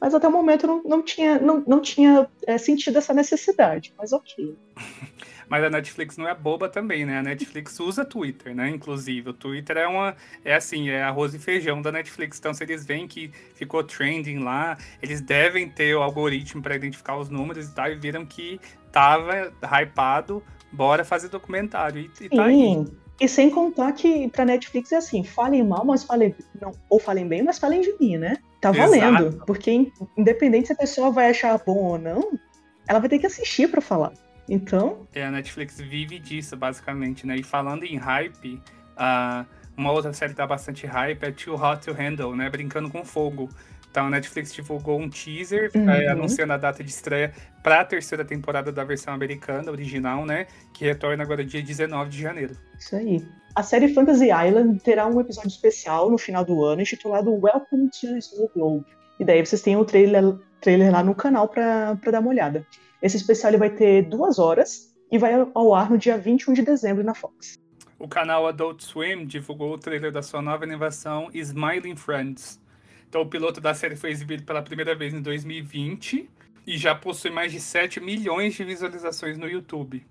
[0.00, 4.12] Mas até o momento não, não tinha, não, não tinha é, sentido essa necessidade, mas
[4.12, 4.56] ok.
[5.48, 7.18] Mas a Netflix não é boba também, né?
[7.18, 8.68] A Netflix usa Twitter, né?
[8.68, 10.16] Inclusive, o Twitter é uma.
[10.44, 12.38] É assim, é arroz e feijão da Netflix.
[12.38, 17.16] Então, se eles veem que ficou trending lá, eles devem ter o algoritmo para identificar
[17.16, 22.00] os números e tal, e viram que tava hypado, bora fazer documentário.
[22.00, 22.78] E, e tá Sim.
[22.78, 22.86] aí.
[23.18, 26.34] E sem contar que pra Netflix é assim, falem mal, mas falem.
[26.60, 28.36] Não, ou falem bem, mas falem de mim, né?
[28.60, 29.28] Tá valendo.
[29.28, 29.44] Exato.
[29.46, 32.38] Porque independente se a pessoa vai achar bom ou não,
[32.86, 34.12] ela vai ter que assistir para falar.
[34.48, 35.06] Então.
[35.14, 37.36] É, a Netflix vive disso, basicamente, né?
[37.36, 38.62] E falando em hype,
[38.96, 42.48] uh, uma outra série que dá bastante hype é Too Hot to Handle, né?
[42.48, 43.48] Brincando com fogo.
[43.90, 45.88] Então a Netflix divulgou um teaser uhum.
[45.88, 47.32] é, anunciando a data de estreia
[47.62, 50.46] para a terceira temporada da versão americana, original, né?
[50.74, 52.54] Que retorna agora dia 19 de janeiro.
[52.78, 53.26] Isso aí.
[53.54, 58.18] A série Fantasy Island terá um episódio especial no final do ano intitulado Welcome to
[58.18, 58.84] Snow Globe.
[59.18, 62.66] E daí vocês têm o trailer, trailer lá no canal para dar uma olhada.
[63.06, 66.62] Esse especial ele vai ter duas horas e vai ao ar no dia 21 de
[66.62, 67.56] dezembro na Fox.
[68.00, 72.60] O canal Adult Swim divulgou o trailer da sua nova animação Smiling Friends.
[73.08, 76.28] Então, o piloto da série foi exibido pela primeira vez em 2020
[76.66, 80.04] e já possui mais de 7 milhões de visualizações no YouTube.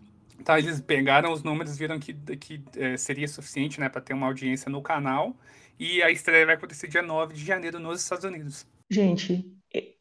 [0.45, 4.27] Tá, eles pegaram os números, viram que, que é, seria suficiente né, para ter uma
[4.27, 5.35] audiência no canal.
[5.77, 8.65] E a estreia vai acontecer dia 9 de janeiro nos Estados Unidos.
[8.89, 9.45] Gente,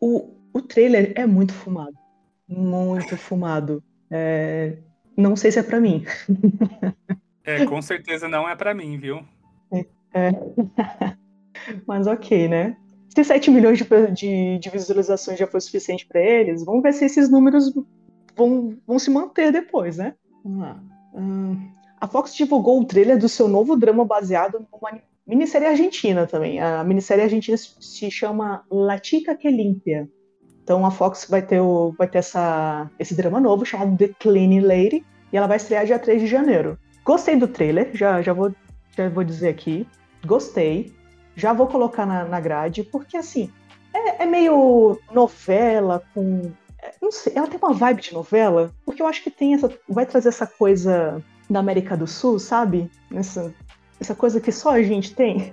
[0.01, 2.04] o, o trailer é muito fumado.
[2.49, 3.83] Muito fumado.
[4.11, 4.77] É,
[5.17, 6.05] não sei se é para mim.
[7.45, 9.23] É, com certeza não é para mim, viu?
[9.71, 9.87] É.
[10.15, 10.31] é.
[11.87, 12.77] Mas ok, né?
[13.15, 17.05] Se 7 milhões de, de, de visualizações já foi suficiente para eles, vamos ver se
[17.05, 17.73] esses números
[18.35, 20.15] vão, vão se manter depois, né?
[20.43, 20.83] Vamos lá.
[21.15, 26.61] Hum, a Fox divulgou o trailer do seu novo drama baseado numa minissérie argentina também.
[26.61, 30.09] A minissérie argentina se chama La Chica que Limpia.
[30.65, 34.61] Então a Fox vai ter, o, vai ter essa, esse drama novo chamado The Cleaning
[34.61, 36.79] Lady e ela vai estrear dia 3 de janeiro.
[37.05, 38.51] Gostei do trailer, já, já, vou,
[38.97, 39.87] já vou dizer aqui.
[40.25, 40.93] Gostei.
[41.37, 43.51] Já vou colocar na, na grade, porque assim,
[43.93, 46.53] é, é meio novela com.
[46.83, 49.71] É, não sei, ela tem uma vibe de novela, porque eu acho que tem essa.
[49.89, 52.91] Vai trazer essa coisa da América do Sul, sabe?
[53.13, 53.53] Essa,
[54.01, 55.53] essa coisa que só a gente tem.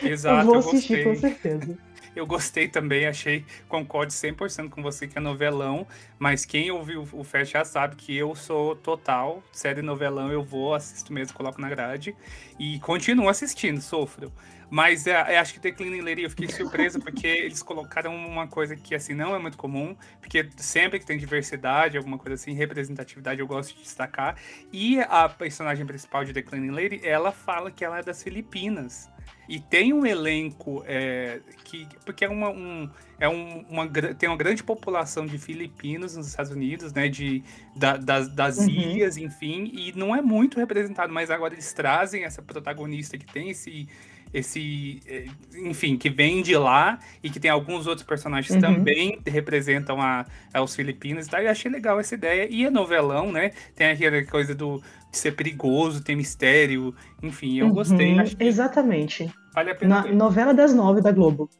[0.00, 1.78] Exato, eu vou assistir, eu com certeza.
[2.14, 5.86] Eu gostei também, achei, concordo 100% com você que é novelão,
[6.18, 10.74] mas quem ouviu o Fest já sabe que eu sou total, série novelão, eu vou,
[10.74, 12.14] assisto mesmo, coloco na grade
[12.58, 14.30] e continuo assistindo, sofro.
[14.72, 18.46] Mas é, é, acho que The Cleaning Lady eu fiquei surpresa porque eles colocaram uma
[18.46, 22.54] coisa que assim não é muito comum, porque sempre que tem diversidade, alguma coisa assim,
[22.54, 24.36] representatividade, eu gosto de destacar.
[24.72, 29.10] E a personagem principal de The Cleaning Lady, ela fala que ela é das Filipinas.
[29.48, 31.86] E tem um elenco é, que.
[32.04, 32.50] Porque é uma.
[32.50, 37.08] Um, é um, uma, tem uma grande população de filipinos nos Estados Unidos, né?
[37.08, 37.42] De,
[37.74, 38.68] da, das, das uhum.
[38.68, 43.50] ilhas, enfim, e não é muito representado, mas agora eles trazem essa protagonista que tem
[43.50, 43.88] esse.
[44.32, 48.60] Esse, é, enfim, que vem de lá e que tem alguns outros personagens uhum.
[48.60, 51.26] também representam a, a, os filipinos.
[51.26, 51.42] Tá?
[51.42, 52.48] Eu achei legal essa ideia.
[52.50, 53.50] E é novelão, né?
[53.74, 58.16] Tem aquela coisa do, de ser perigoso, tem mistério, enfim, eu uhum, gostei.
[58.40, 59.30] exatamente.
[59.54, 60.02] Vale a pena.
[60.02, 61.50] Na, novela das nove da Globo.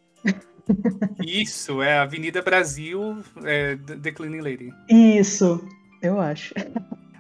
[1.26, 4.72] Isso, é Avenida Brasil, é, The Cleaning Lady.
[4.88, 5.62] Isso,
[6.00, 6.54] eu acho.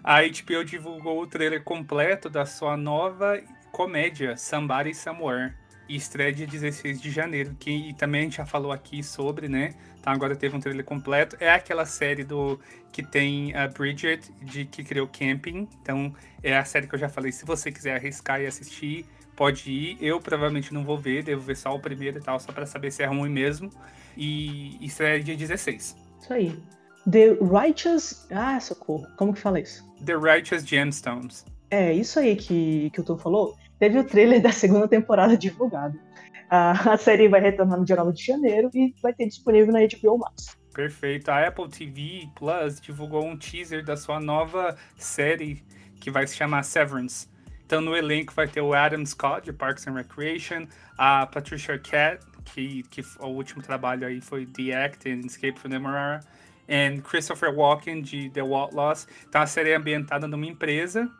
[0.04, 5.54] A HBO divulgou o trailer completo da sua nova comédia, Somebody Somewhere.
[5.88, 9.74] E estreia dia 16 de janeiro, que também a gente já falou aqui sobre, né?
[10.00, 11.36] Então agora teve um trailer completo.
[11.38, 12.58] É aquela série do
[12.90, 15.68] que tem a Bridget, de que criou Camping.
[15.80, 17.30] Então é a série que eu já falei.
[17.30, 19.04] Se você quiser arriscar e assistir,
[19.36, 19.98] pode ir.
[20.00, 22.90] Eu provavelmente não vou ver, devo ver só o primeiro e tal, só para saber
[22.90, 23.70] se é ruim mesmo.
[24.16, 25.96] E é dia 16.
[26.20, 26.62] Isso aí.
[27.10, 28.26] The Righteous.
[28.30, 29.06] Ah, socorro.
[29.16, 29.84] Como que fala isso?
[30.04, 31.44] The Righteous Gemstones.
[31.70, 33.56] É, isso aí que, que o Tom falou.
[33.78, 35.98] Teve o trailer da segunda temporada divulgado.
[36.50, 39.80] A, a série vai retornar no dia 9 de janeiro e vai ter disponível na
[39.80, 40.56] HBO Max.
[40.72, 41.30] Perfeito.
[41.30, 45.62] A Apple TV Plus divulgou um teaser da sua nova série
[46.00, 47.26] que vai se chamar Severance.
[47.64, 50.66] Então no elenco vai ter o Adam Scott de Parks and Recreation,
[50.98, 55.70] a Patricia Arquette, que, que o último trabalho aí foi The Act and Escape from
[55.70, 56.20] Demerara,
[56.68, 59.06] e Christopher Walken de The Outlaws.
[59.28, 61.10] Então a série é ambientada numa empresa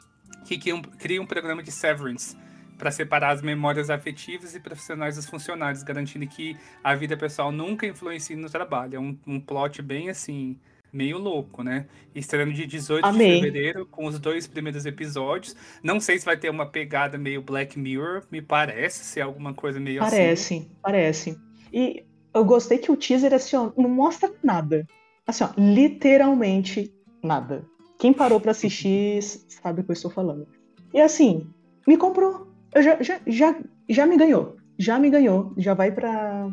[0.44, 0.59] que
[0.98, 2.37] cria um programa de severance
[2.78, 7.87] para separar as memórias afetivas e profissionais dos funcionários, garantindo que a vida pessoal nunca
[7.87, 8.96] influencie no trabalho.
[8.96, 10.59] É um, um plot bem assim,
[10.92, 11.87] meio louco, né?
[12.12, 13.37] Estreando de 18 Amei.
[13.37, 15.55] de fevereiro, com os dois primeiros episódios.
[15.81, 19.78] Não sei se vai ter uma pegada meio Black Mirror, me parece ser alguma coisa
[19.78, 20.70] meio parece, assim.
[20.83, 21.40] Parece, parece.
[21.72, 24.87] E eu gostei que o teaser, assim, ó, não mostra nada.
[25.26, 27.64] Assim, ó, literalmente nada.
[27.98, 30.46] Quem parou para assistir sabe o que eu estou falando.
[30.92, 31.46] E assim,
[31.87, 33.54] me comprou eu já, já, já,
[33.88, 34.56] já me ganhou.
[34.78, 35.52] Já me ganhou.
[35.58, 36.48] Já vai pra.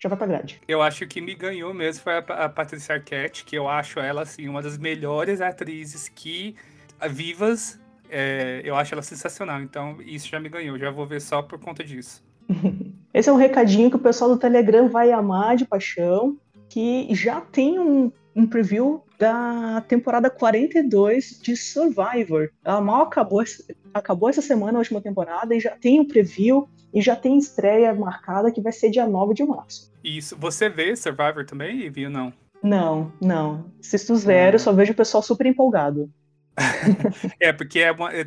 [0.00, 0.60] Já vai pra grade.
[0.66, 4.22] Eu acho que me ganhou mesmo foi a, a Patrícia Arquette, que eu acho ela,
[4.22, 6.56] assim, uma das melhores atrizes que.
[7.10, 7.78] vivas.
[8.10, 9.60] É, eu acho ela sensacional.
[9.60, 10.78] Então, isso já me ganhou.
[10.78, 12.24] Já vou ver só por conta disso.
[13.12, 16.38] Esse é um recadinho que o pessoal do Telegram vai amar de paixão.
[16.68, 22.50] Que já tem um, um preview da temporada 42 de Survivor.
[22.64, 23.42] Ela mal acabou,
[23.92, 27.92] acabou essa semana a última temporada e já tem um preview e já tem estreia
[27.94, 29.92] marcada que vai ser dia 9 de março.
[30.02, 30.36] Isso.
[30.38, 32.32] Você vê Survivor também, viu não?
[32.62, 33.66] Não, não.
[33.80, 34.58] Assisto zero, ah.
[34.58, 36.10] só vejo o pessoal super empolgado.
[37.38, 38.26] é, porque é, uma, é,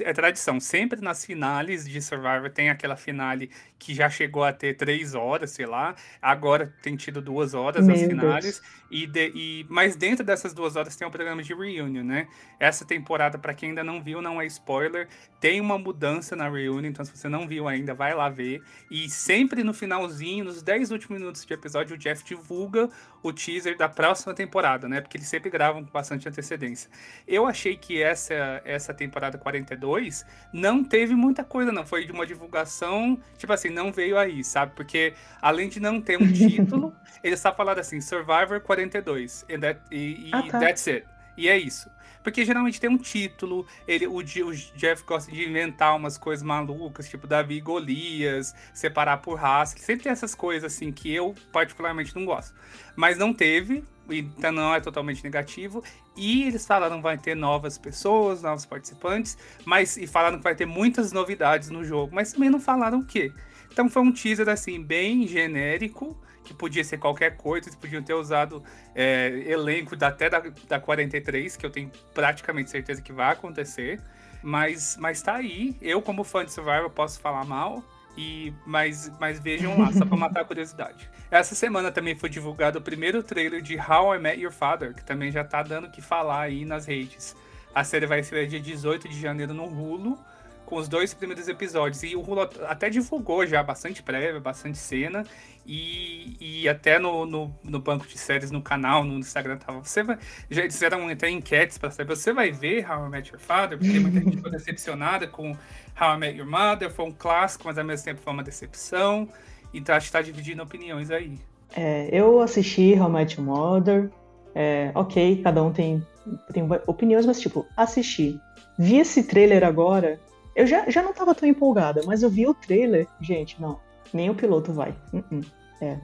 [0.00, 0.60] é, tradição.
[0.60, 5.50] Sempre nas finales de Survivor tem aquela finale que já chegou a ter três horas,
[5.50, 5.94] sei lá.
[6.20, 8.62] Agora tem tido duas horas Meu as finales.
[8.90, 12.28] E, de, e Mas dentro dessas duas horas tem um programa de reunion, né?
[12.58, 15.08] Essa temporada, para quem ainda não viu, não é spoiler.
[15.40, 18.62] Tem uma mudança na reunion, então se você não viu ainda, vai lá ver.
[18.90, 22.88] E sempre no finalzinho, nos 10 últimos minutos de episódio, o Jeff divulga
[23.22, 25.00] o teaser da próxima temporada, né?
[25.00, 26.90] Porque eles sempre gravam com bastante antecedência.
[27.26, 31.86] Eu achei que essa, essa temporada 42 não teve muita coisa, não.
[31.86, 34.72] Foi de uma divulgação, tipo assim, não veio aí, sabe?
[34.74, 39.44] Porque além de não ter um título, ele só falando assim, Survivor 42.
[39.50, 40.60] And that, e, ah, tá.
[40.60, 41.06] that's it.
[41.36, 41.90] E é isso.
[42.26, 47.08] Porque geralmente tem um título, ele, o, o, Jeff gosta de inventar umas coisas malucas,
[47.08, 49.78] tipo Davi e Golias, separar por raça.
[49.78, 52.52] Sempre tem essas coisas assim que eu particularmente não gosto.
[52.96, 55.82] Mas não teve, então não é totalmente negativo.
[56.16, 60.54] E eles falaram que vai ter novas pessoas, novos participantes, mas e falaram que vai
[60.54, 63.32] ter muitas novidades no jogo, mas também não falaram o quê.
[63.70, 68.14] Então foi um teaser assim bem genérico, que podia ser qualquer coisa, eles podiam ter
[68.14, 68.62] usado
[68.94, 74.00] é, elenco até da, da 43, que eu tenho praticamente certeza que vai acontecer.
[74.42, 75.76] Mas, mas tá aí.
[75.82, 77.82] Eu, como fã de Survivor, posso falar mal.
[78.16, 81.08] E, mas, mas vejam lá, só pra matar a curiosidade.
[81.30, 85.04] Essa semana também foi divulgado o primeiro trailer de How I Met Your Father, que
[85.04, 87.36] também já tá dando o que falar aí nas redes.
[87.74, 90.18] A série vai ser dia 18 de janeiro no Hulu
[90.66, 92.02] com os dois primeiros episódios.
[92.02, 95.24] E o Hulu até divulgou já bastante prévia, bastante cena.
[95.64, 99.82] E, e até no, no, no, banco de séries no canal, no Instagram, tava.
[99.82, 100.18] Você vai,
[100.50, 102.14] já fizeram até enquetes para saber.
[102.14, 103.78] Você vai ver How I Met Your Father?
[103.78, 105.52] Porque muita gente ficou decepcionada com
[106.00, 106.90] How I Met Your Mother.
[106.90, 109.28] Foi um clássico, mas ao mesmo tempo foi uma decepção.
[109.72, 111.38] Então acho que tá dividindo opiniões aí.
[111.74, 114.10] É, eu assisti How I Met Your Mother.
[114.54, 116.04] É, ok, cada um tem,
[116.52, 118.40] tem opiniões, mas tipo, assisti.
[118.78, 120.20] Vi esse trailer agora
[120.56, 123.78] eu já, já não tava tão empolgada, mas eu vi o trailer, gente, não,
[124.12, 124.94] nem o piloto vai.
[125.12, 125.46] Uh -uh.
[125.80, 125.98] É.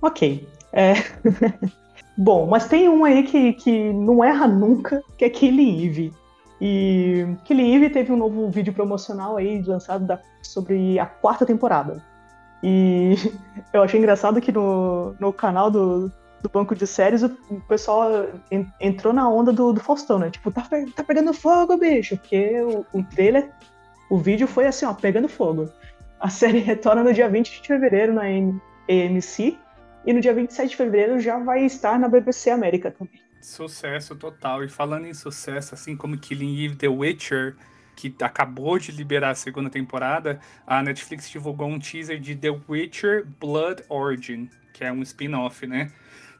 [0.00, 0.48] Ok.
[0.72, 0.94] É.
[2.16, 6.12] Bom, mas tem um aí que, que não erra nunca, que é Killing Eve.
[6.60, 12.02] E Killing Eve teve um novo vídeo promocional aí lançado da, sobre a quarta temporada.
[12.62, 13.16] E
[13.72, 17.30] eu achei engraçado que no, no canal do, do banco de séries o,
[17.68, 18.10] pessoal
[18.50, 20.30] en, entrou na onda do, do Faustão, né?
[20.30, 22.16] Tipo, tá, tá pegando fogo, bicho!
[22.16, 23.50] Porque o, o trailer
[24.08, 25.70] o vídeo foi assim, ó, pegando fogo.
[26.20, 29.58] A série retorna no dia 20 de fevereiro na AMC
[30.06, 33.20] e no dia 27 de fevereiro já vai estar na BBC América também.
[33.40, 34.64] Sucesso total.
[34.64, 37.56] E falando em sucesso, assim como Killing Eve The Witcher,
[37.94, 43.26] que acabou de liberar a segunda temporada, a Netflix divulgou um teaser de The Witcher
[43.40, 45.90] Blood Origin, que é um spin-off, né?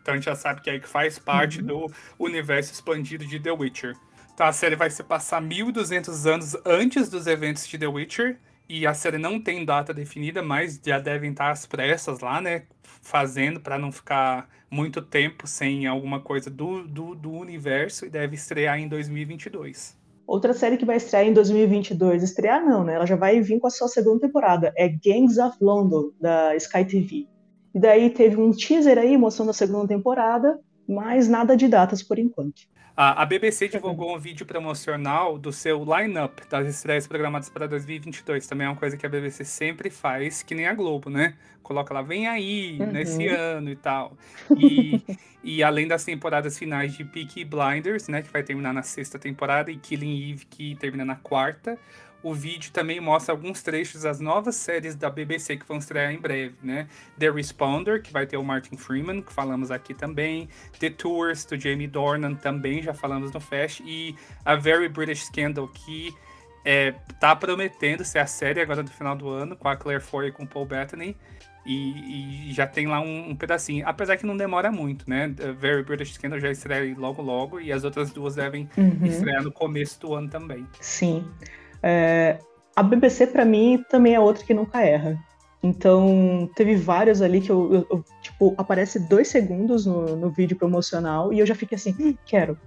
[0.00, 1.66] Então a gente já sabe que é que faz parte uhum.
[1.66, 3.96] do universo expandido de The Witcher.
[4.36, 8.38] Então a série vai se passar 1200 anos antes dos eventos de The Witcher.
[8.68, 12.64] E a série não tem data definida, mas já devem estar às pressas lá, né?
[13.00, 18.34] Fazendo para não ficar muito tempo sem alguma coisa do, do, do universo e deve
[18.34, 19.96] estrear em 2022.
[20.26, 22.96] Outra série que vai estrear em 2022, estrear não, né?
[22.96, 26.84] Ela já vai vir com a sua segunda temporada, é Gangs of London, da Sky
[26.84, 27.26] TV.
[27.74, 32.18] E daí teve um teaser aí mostrando a segunda temporada, mas nada de datas por
[32.18, 32.62] enquanto.
[32.96, 38.46] A, a BBC divulgou um vídeo promocional do seu line-up das estreias programadas para 2022.
[38.46, 41.34] Também é uma coisa que a BBC sempre faz, que nem a Globo, né?
[41.62, 42.90] Coloca lá, vem aí, uhum.
[42.92, 44.16] nesse ano e tal.
[44.56, 45.02] E,
[45.44, 48.22] e além das temporadas finais de Peaky Blinders, né?
[48.22, 51.78] Que vai terminar na sexta temporada, e Killing Eve, que termina na quarta
[52.22, 56.18] o vídeo também mostra alguns trechos das novas séries da BBC que vão estrear em
[56.18, 56.88] breve, né?
[57.18, 60.48] The Responder, que vai ter o Martin Freeman, que falamos aqui também.
[60.78, 63.82] The Tours, do Jamie Dornan, também já falamos no Fast.
[63.86, 66.14] E a Very British Scandal, que
[66.64, 70.28] é, tá prometendo ser a série agora do final do ano, com a Claire Foy
[70.28, 71.16] e com o Paul Bettany.
[71.64, 73.86] E, e, já tem lá um, um, pedacinho.
[73.86, 75.34] Apesar que não demora muito, né?
[75.42, 79.04] A Very British Scandal já estreia logo logo e as outras duas devem uhum.
[79.04, 80.66] estrear no começo do ano também.
[80.80, 81.24] Sim.
[81.82, 82.38] É,
[82.74, 85.18] a BBC, para mim, também é outra que nunca erra.
[85.62, 90.56] Então, teve vários ali que eu, eu, eu tipo, aparece dois segundos no, no, vídeo
[90.56, 92.58] promocional e eu já fiquei assim, hum, quero.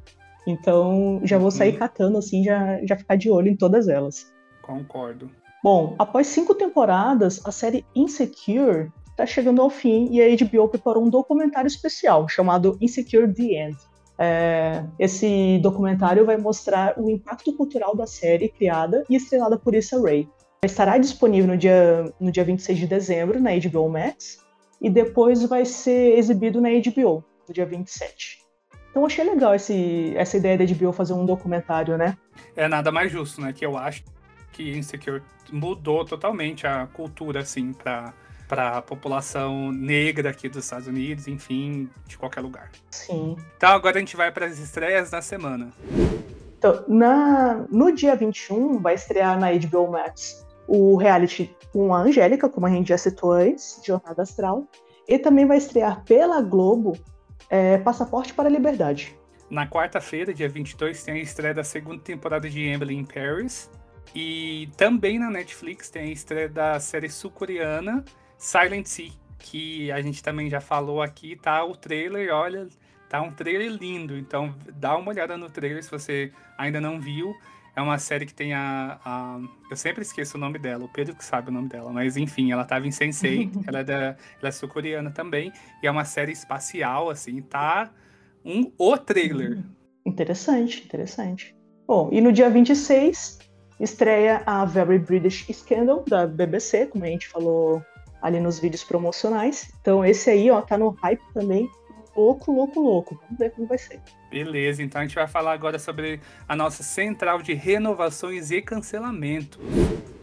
[0.45, 1.79] Então, já vou sair uhum.
[1.79, 4.33] catando, assim, já, já ficar de olho em todas elas.
[4.61, 5.29] Concordo.
[5.63, 11.03] Bom, após cinco temporadas, a série Insecure está chegando ao fim e a HBO preparou
[11.03, 13.77] um documentário especial chamado Insecure The End.
[14.21, 20.01] É, esse documentário vai mostrar o impacto cultural da série criada e estrelada por Issa
[20.01, 20.27] Rae.
[20.61, 24.45] Estará disponível no dia, no dia 26 de dezembro na HBO Max
[24.81, 28.39] e depois vai ser exibido na HBO no dia 27.
[28.91, 32.17] Então achei legal esse, essa ideia da HBO fazer um documentário, né?
[32.57, 33.53] É nada mais justo, né?
[33.53, 34.03] Que eu acho
[34.51, 37.71] que Insecure mudou totalmente a cultura, assim,
[38.49, 42.71] pra, pra população negra aqui dos Estados Unidos, enfim, de qualquer lugar.
[42.89, 43.37] Sim.
[43.55, 45.69] Então agora a gente vai para as estreias da semana.
[46.57, 52.49] Então, na, no dia 21 vai estrear na HBO Max o reality com a Angélica,
[52.49, 54.67] como a gente já citou antes, Jornada Astral,
[55.07, 56.97] e também vai estrear pela Globo
[57.49, 59.15] é, Passaporte para a Liberdade.
[59.49, 63.69] Na quarta-feira, dia 22, tem a estreia da segunda temporada de Emily in Paris.
[64.13, 68.03] E também na Netflix tem a estreia da série sul-coreana
[68.39, 72.69] Silent Sea, que a gente também já falou aqui, tá o trailer, olha,
[73.09, 77.35] tá um trailer lindo, então dá uma olhada no trailer se você ainda não viu.
[77.75, 81.15] É uma série que tem a, a, Eu sempre esqueço o nome dela, o Pedro
[81.15, 84.17] que sabe o nome dela, mas enfim, ela tava em Sense8, ela é, da, ela
[84.43, 85.51] é sul-coreana também,
[85.83, 87.91] e é uma série espacial, assim, tá
[88.43, 89.59] um o trailer.
[90.05, 91.55] Interessante, interessante.
[91.85, 93.39] Bom, e no dia 26
[93.79, 97.83] estreia a Very British Scandal da BBC, como a gente falou
[98.21, 99.71] ali nos vídeos promocionais.
[99.81, 101.69] Então esse aí, ó, tá no hype também.
[102.15, 103.19] Louco, louco, louco.
[103.23, 104.01] Vamos ver como vai ser.
[104.29, 109.59] Beleza, então a gente vai falar agora sobre a nossa central de renovações e cancelamento.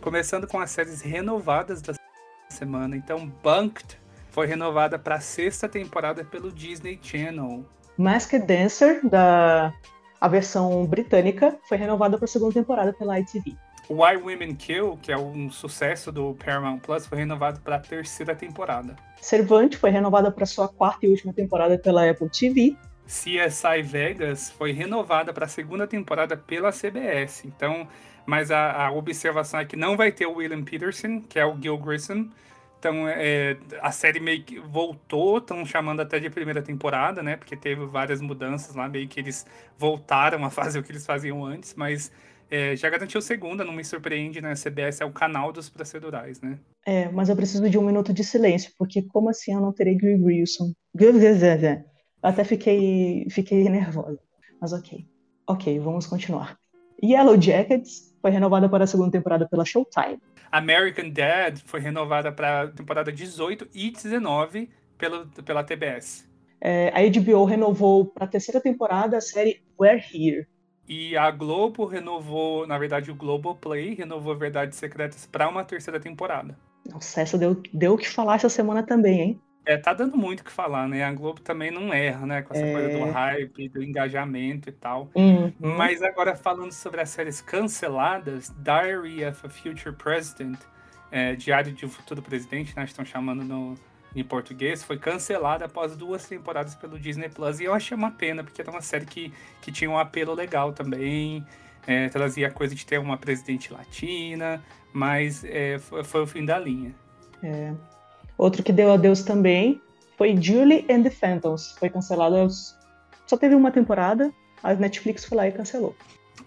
[0.00, 1.94] Começando com as séries renovadas da
[2.48, 2.96] semana.
[2.96, 3.98] Então, Bunked
[4.30, 7.64] foi renovada para a sexta temporada pelo Disney Channel.
[7.96, 9.72] Masked Dancer, da
[10.20, 13.56] a versão britânica, foi renovada para a segunda temporada pela ITV.
[13.88, 18.34] Why Women Kill, que é um sucesso do Paramount Plus, foi renovado para a terceira
[18.34, 18.96] temporada.
[19.20, 22.76] Servante foi renovada para sua quarta e última temporada pela Apple TV.
[23.06, 27.44] CSI Vegas foi renovada para a segunda temporada pela CBS.
[27.44, 27.86] Então,
[28.26, 31.56] mas a, a, observação é que não vai ter o William Peterson, que é o
[31.60, 32.28] Gil Grissom.
[32.78, 37.36] Então, é, a série meio que voltou, estão chamando até de primeira temporada, né?
[37.36, 39.46] Porque teve várias mudanças lá, meio que eles
[39.78, 42.12] voltaram a fazer o que eles faziam antes, mas
[42.50, 44.52] é, já garantiu segunda, não me surpreende, né?
[44.52, 46.58] A CBS é o canal dos procedurais, né?
[46.84, 49.96] É, mas eu preciso de um minuto de silêncio, porque como assim eu não terei
[49.96, 50.72] Gary Wilson?
[52.22, 54.18] Até fiquei, fiquei nervosa.
[54.60, 55.06] Mas ok.
[55.48, 56.58] Ok, vamos continuar.
[57.02, 60.18] Yellow Jackets foi renovada para a segunda temporada pela Showtime.
[60.50, 66.26] American Dad foi renovada para a temporada 18 e 19 pelo, pela TBS.
[66.60, 70.46] É, a HBO renovou para a terceira temporada a série We're Here.
[70.88, 76.56] E a Globo renovou, na verdade, o Globoplay renovou Verdades Secretas para uma terceira temporada.
[76.88, 79.40] Nossa, essa deu, deu o que falar essa semana também, hein?
[79.66, 81.02] É, tá dando muito o que falar, né?
[81.02, 82.42] A Globo também não erra, né?
[82.42, 82.72] Com essa é...
[82.72, 85.10] coisa do hype, do engajamento e tal.
[85.12, 85.52] Uhum.
[85.58, 90.58] Mas agora falando sobre as séries canceladas, Diary of a Future President,
[91.10, 92.84] é, Diário de um Futuro Presidente, né?
[92.84, 93.74] Estão chamando no,
[94.16, 97.60] em português, foi cancelada após duas temporadas pelo Disney Plus.
[97.60, 100.72] E eu achei uma pena, porque era uma série que, que tinha um apelo legal
[100.72, 101.44] também.
[101.86, 106.44] É, trazia a coisa de ter uma presidente latina, mas é, foi, foi o fim
[106.44, 106.94] da linha.
[107.42, 107.72] É.
[108.38, 109.80] Outro que deu adeus também
[110.16, 111.76] foi Julie and the Phantoms.
[111.78, 112.48] Foi cancelado,
[113.26, 115.94] só teve uma temporada, a Netflix foi lá e cancelou.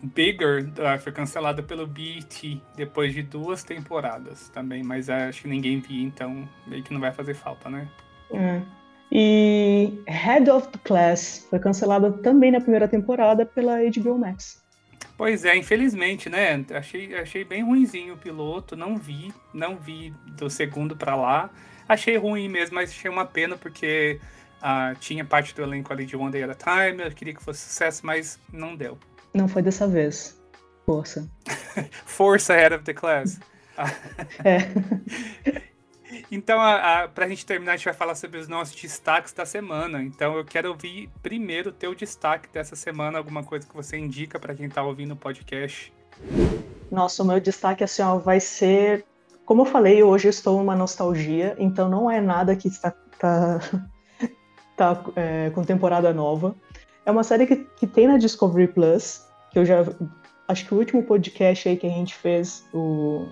[0.02, 0.66] Bigger
[1.02, 6.48] foi cancelada pelo BET depois de duas temporadas também, mas acho que ninguém viu, então
[6.66, 7.88] meio que não vai fazer falta, né?
[8.32, 8.62] É.
[9.12, 14.64] E Head of the Class foi cancelada também na primeira temporada pela HBO Max.
[15.18, 16.64] Pois é, infelizmente, né?
[16.74, 21.50] Achei, achei bem ruinzinho o piloto, não vi, não vi do segundo para lá.
[21.90, 24.22] Achei ruim mesmo, mas achei uma pena porque
[24.62, 27.44] uh, tinha parte do elenco ali de One Day at a Time, eu queria que
[27.44, 28.98] fosse sucesso, mas não deu.
[29.34, 30.40] Não foi dessa vez.
[30.86, 31.30] Força.
[32.06, 33.40] Força Head of the Class.
[34.44, 34.60] é.
[36.32, 39.46] Então, a, a, pra gente terminar, a gente vai falar sobre os nossos destaques da
[39.46, 40.02] semana.
[40.02, 44.40] Então, eu quero ouvir primeiro o teu destaque dessa semana, alguma coisa que você indica
[44.40, 45.94] para quem tá ouvindo o podcast.
[46.92, 49.06] Nossa, o meu destaque, assim, ó, vai ser
[49.50, 53.60] como eu falei, hoje eu estou uma nostalgia, então não é nada que está tá,
[54.78, 56.54] tá é, com temporada nova.
[57.10, 59.84] É uma série que, que tem na Discovery Plus, que eu já.
[60.48, 63.28] Acho que o último podcast aí que a gente fez, o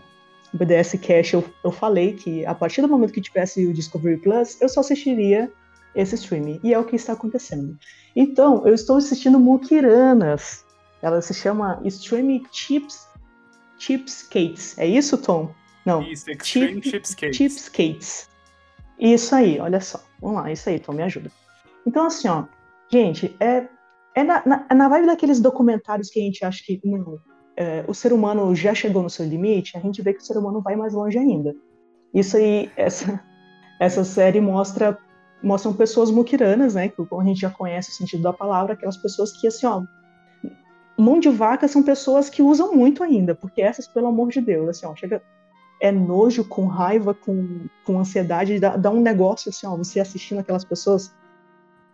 [0.52, 4.60] BDS Cash, eu, eu falei que a partir do momento que tivesse o Discovery Plus,
[4.60, 5.52] eu só assistiria
[5.94, 6.60] esse streaming.
[6.64, 7.78] E é o que está acontecendo.
[8.16, 10.66] Então, eu estou assistindo Mukiranas.
[11.00, 13.08] Ela se chama Streaming Chips
[13.78, 14.76] Chipskates.
[14.80, 15.54] É isso, Tom?
[15.86, 16.02] Não.
[16.02, 17.38] Isso, Extreme Chip, Chipskates.
[17.38, 18.30] Chipskates.
[18.98, 20.04] Isso aí, olha só.
[20.20, 21.32] Vamos lá, isso aí, Tom, me ajuda.
[21.86, 22.46] Então, assim, ó,
[22.92, 23.68] gente, é,
[24.16, 27.18] é na, na, é na vibe daqueles documentários que a gente acha que não,
[27.56, 30.38] é, o ser humano já chegou no seu limite, a gente vê que o ser
[30.38, 31.56] humano vai mais longe ainda.
[32.14, 33.24] Isso aí, essa,
[33.80, 34.98] essa série mostra
[35.42, 36.90] mostram pessoas mukiranas, né?
[36.90, 39.84] Que a gente já conhece o sentido da palavra, aquelas pessoas que, assim, ó,
[40.98, 44.70] mão de vaca são pessoas que usam muito ainda, porque essas, pelo amor de Deus,
[44.70, 45.22] assim, ó, chega.
[45.80, 50.40] É nojo, com raiva, com, com ansiedade, dá, dá um negócio assim, ó, você assistindo
[50.40, 51.14] aquelas pessoas.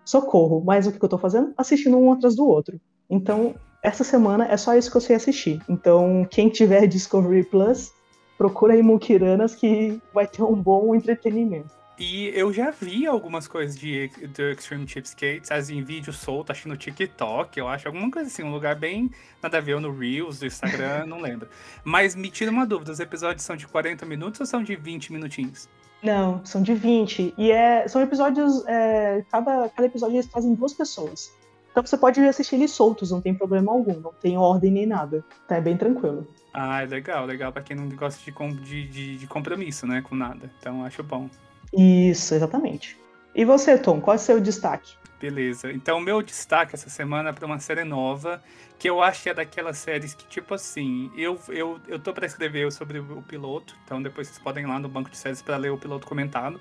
[0.05, 1.53] Socorro, mas o que, eu tô fazendo?
[1.57, 2.79] Assistindo um atrás do outro.
[3.09, 5.61] Então, essa semana é só isso que eu sei assistir.
[5.69, 7.91] Então, quem tiver Discovery Plus,
[8.37, 11.83] procura aí Mukiranas que vai ter um bom entretenimento.
[11.97, 16.67] E eu já vi algumas coisas de, do Extreme Chipskates, assim, em vídeo solto, acho
[16.67, 20.39] no TikTok, eu acho, alguma coisa assim, um lugar bem nada a ver, no Reels,
[20.39, 21.47] do Instagram, não lembro.
[21.83, 25.13] Mas me tira uma dúvida, os episódios são de 40 minutos ou são de 20
[25.13, 25.69] minutinhos?
[26.03, 27.33] Não, são de 20.
[27.37, 28.65] E é, são episódios.
[28.67, 31.31] É, cada, cada episódio eles trazem duas pessoas.
[31.71, 35.23] Então você pode assistir eles soltos, não tem problema algum, não tem ordem nem nada.
[35.47, 36.27] Tá é bem tranquilo.
[36.53, 40.13] Ah, é legal, legal para quem não gosta de, de, de, de compromisso, né, com
[40.13, 40.51] nada.
[40.59, 41.27] Então acho bom.
[41.75, 42.95] Isso, exatamente.
[43.33, 44.95] E você, Tom, qual é o seu destaque?
[45.23, 45.71] Beleza.
[45.71, 48.43] Então, meu destaque essa semana é para uma série nova,
[48.77, 52.25] que eu acho que é daquelas séries que, tipo assim, eu, eu, eu tô para
[52.25, 55.55] escrever sobre o piloto, então depois vocês podem ir lá no banco de séries para
[55.55, 56.59] ler o piloto comentado.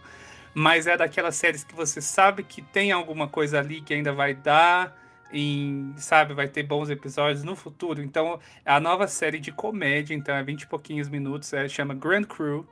[0.54, 4.32] Mas é daquelas séries que você sabe que tem alguma coisa ali que ainda vai
[4.32, 4.96] dar,
[5.32, 8.00] em, sabe, vai ter bons episódios no futuro.
[8.00, 12.26] Então, a nova série de comédia, então é 20 e pouquinhos minutos, é, chama Grand
[12.26, 12.64] Crew.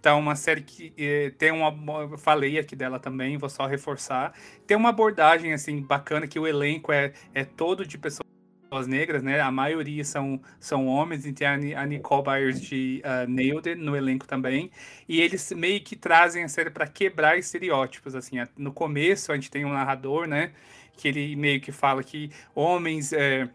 [0.00, 2.16] Então, uma série que eh, tem uma.
[2.16, 4.32] Falei aqui dela também, vou só reforçar.
[4.66, 8.24] Tem uma abordagem, assim, bacana, que o elenco é, é todo de pessoas
[8.86, 9.40] negras, né?
[9.40, 14.70] A maioria são, são homens, e tem a, Nicole Byers de uh, no elenco também.
[15.06, 18.36] E eles meio que trazem a série para quebrar estereótipos, assim.
[18.56, 20.52] No começo, a gente tem um narrador, né?
[20.96, 23.12] Que ele meio que fala que homens.
[23.12, 23.50] É,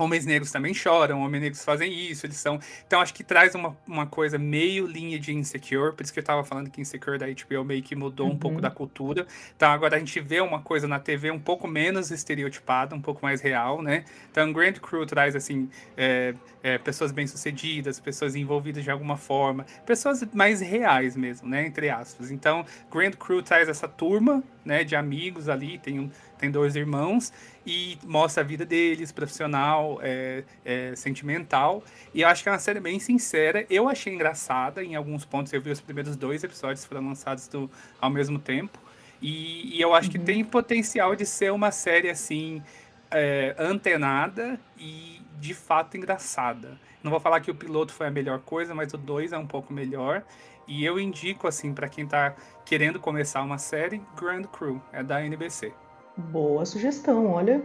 [0.00, 2.58] homens negros também choram, homens negros fazem isso, eles são.
[2.86, 6.24] Então acho que traz uma, uma coisa meio linha de Insecure, por isso que eu
[6.24, 8.32] tava falando que Insecure da HBO meio que mudou uhum.
[8.32, 8.62] um pouco uhum.
[8.62, 9.26] da cultura.
[9.56, 13.20] Então agora a gente vê uma coisa na TV um pouco menos estereotipada, um pouco
[13.22, 14.04] mais real, né?
[14.30, 15.68] Então Grand Crew traz assim.
[15.96, 21.66] É, é, pessoas bem-sucedidas, pessoas envolvidas de alguma forma, pessoas mais reais mesmo, né?
[21.66, 22.30] Entre aspas.
[22.30, 27.32] Então, Grand Crew traz essa turma, né, de amigos ali, tem um, tem dois irmãos
[27.66, 31.82] e mostra a vida deles, profissional, é, é, sentimental.
[32.14, 33.66] E eu acho que é uma série bem sincera.
[33.68, 35.52] Eu achei engraçada em alguns pontos.
[35.52, 38.78] Eu vi os primeiros dois episódios foram lançados do, ao mesmo tempo.
[39.20, 40.12] E, e eu acho uhum.
[40.12, 42.62] que tem potencial de ser uma série assim
[43.10, 46.78] é, antenada e de fato engraçada.
[47.02, 49.46] Não vou falar que o piloto foi a melhor coisa, mas o 2 é um
[49.46, 50.22] pouco melhor.
[50.70, 52.32] E eu indico assim para quem está
[52.64, 55.72] querendo começar uma série, Grand Crew, é da NBC.
[56.16, 57.60] Boa sugestão, olha.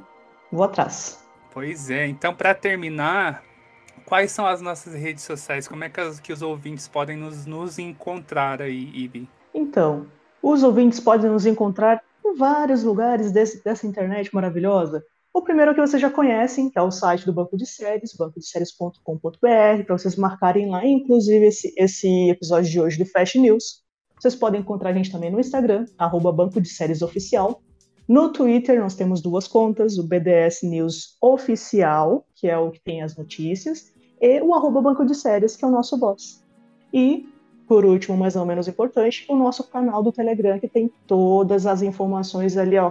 [0.51, 1.24] Vou atrás.
[1.53, 3.43] Pois é, então para terminar,
[4.08, 5.68] quais são as nossas redes sociais?
[5.68, 9.30] Como é que, as, que os ouvintes podem nos, nos encontrar aí, Ibi?
[9.53, 10.08] Então,
[10.41, 15.06] os ouvintes podem nos encontrar em vários lugares desse, dessa internet maravilhosa.
[15.36, 19.84] O primeiro que vocês já conhecem, que é o site do Banco de Séries, bancodeséries.com.br,
[19.86, 23.84] para vocês marcarem lá, inclusive esse, esse episódio de hoje do Fast News.
[24.18, 27.62] Vocês podem encontrar a gente também no Instagram, arroba Banco de Séries Oficial.
[28.08, 33.02] No Twitter, nós temos duas contas, o BDS News Oficial, que é o que tem
[33.02, 36.42] as notícias, e o arroba Banco de Séries, que é o nosso boss.
[36.94, 37.28] E,
[37.68, 41.82] por último, mas não menos importante, o nosso canal do Telegram, que tem todas as
[41.82, 42.90] informações ali ó,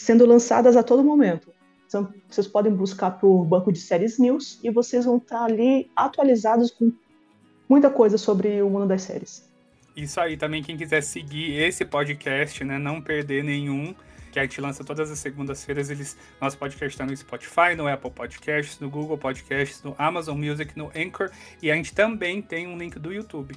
[0.00, 1.52] sendo lançadas a todo momento.
[1.86, 6.70] Então, vocês podem buscar por Banco de Séries News e vocês vão estar ali atualizados
[6.70, 6.90] com
[7.68, 9.46] muita coisa sobre o mundo das séries.
[9.94, 13.94] Isso aí, também quem quiser seguir esse podcast, né, não perder nenhum,
[14.32, 18.10] que a gente lança todas as segundas-feiras, eles nosso podcast está no Spotify, no Apple
[18.10, 21.30] Podcasts, no Google Podcasts, no Amazon Music, no Anchor,
[21.60, 23.54] e a gente também tem um link do YouTube.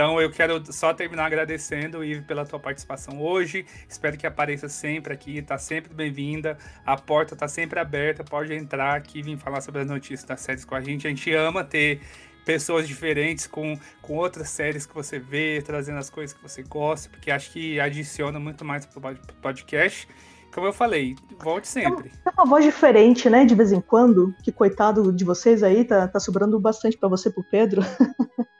[0.00, 3.66] Então eu quero só terminar agradecendo, Ive, pela tua participação hoje.
[3.86, 6.56] Espero que apareça sempre aqui, tá sempre bem-vinda.
[6.86, 10.40] A porta tá sempre aberta, pode entrar aqui e vir falar sobre as notícias das
[10.40, 11.06] séries com a gente.
[11.06, 12.00] A gente ama ter
[12.46, 17.10] pessoas diferentes com, com outras séries que você vê, trazendo as coisas que você gosta,
[17.10, 19.02] porque acho que adiciona muito mais pro
[19.42, 20.08] podcast.
[20.50, 22.10] Como eu falei, volte sempre.
[22.24, 26.08] É uma voz diferente, né, de vez em quando, que coitado de vocês aí, tá,
[26.08, 27.82] tá sobrando bastante para você pro Pedro.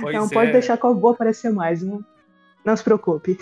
[0.00, 0.28] Pois não é.
[0.28, 2.04] pode deixar que eu vou aparecer mais, não,
[2.64, 3.38] não se preocupe.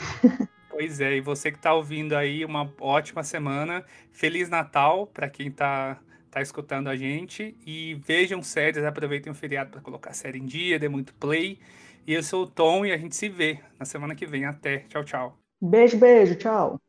[0.68, 3.82] Pois é, e você que tá ouvindo aí, uma ótima semana.
[4.12, 5.98] Feliz Natal para quem tá
[6.30, 10.44] tá escutando a gente e vejam séries, aproveitem o feriado para colocar a série em
[10.44, 11.58] dia, dê muito play.
[12.06, 14.44] E eu sou o Tom e a gente se vê na semana que vem.
[14.44, 14.80] Até.
[14.80, 15.38] Tchau, tchau.
[15.60, 16.34] Beijo, beijo.
[16.36, 16.80] Tchau.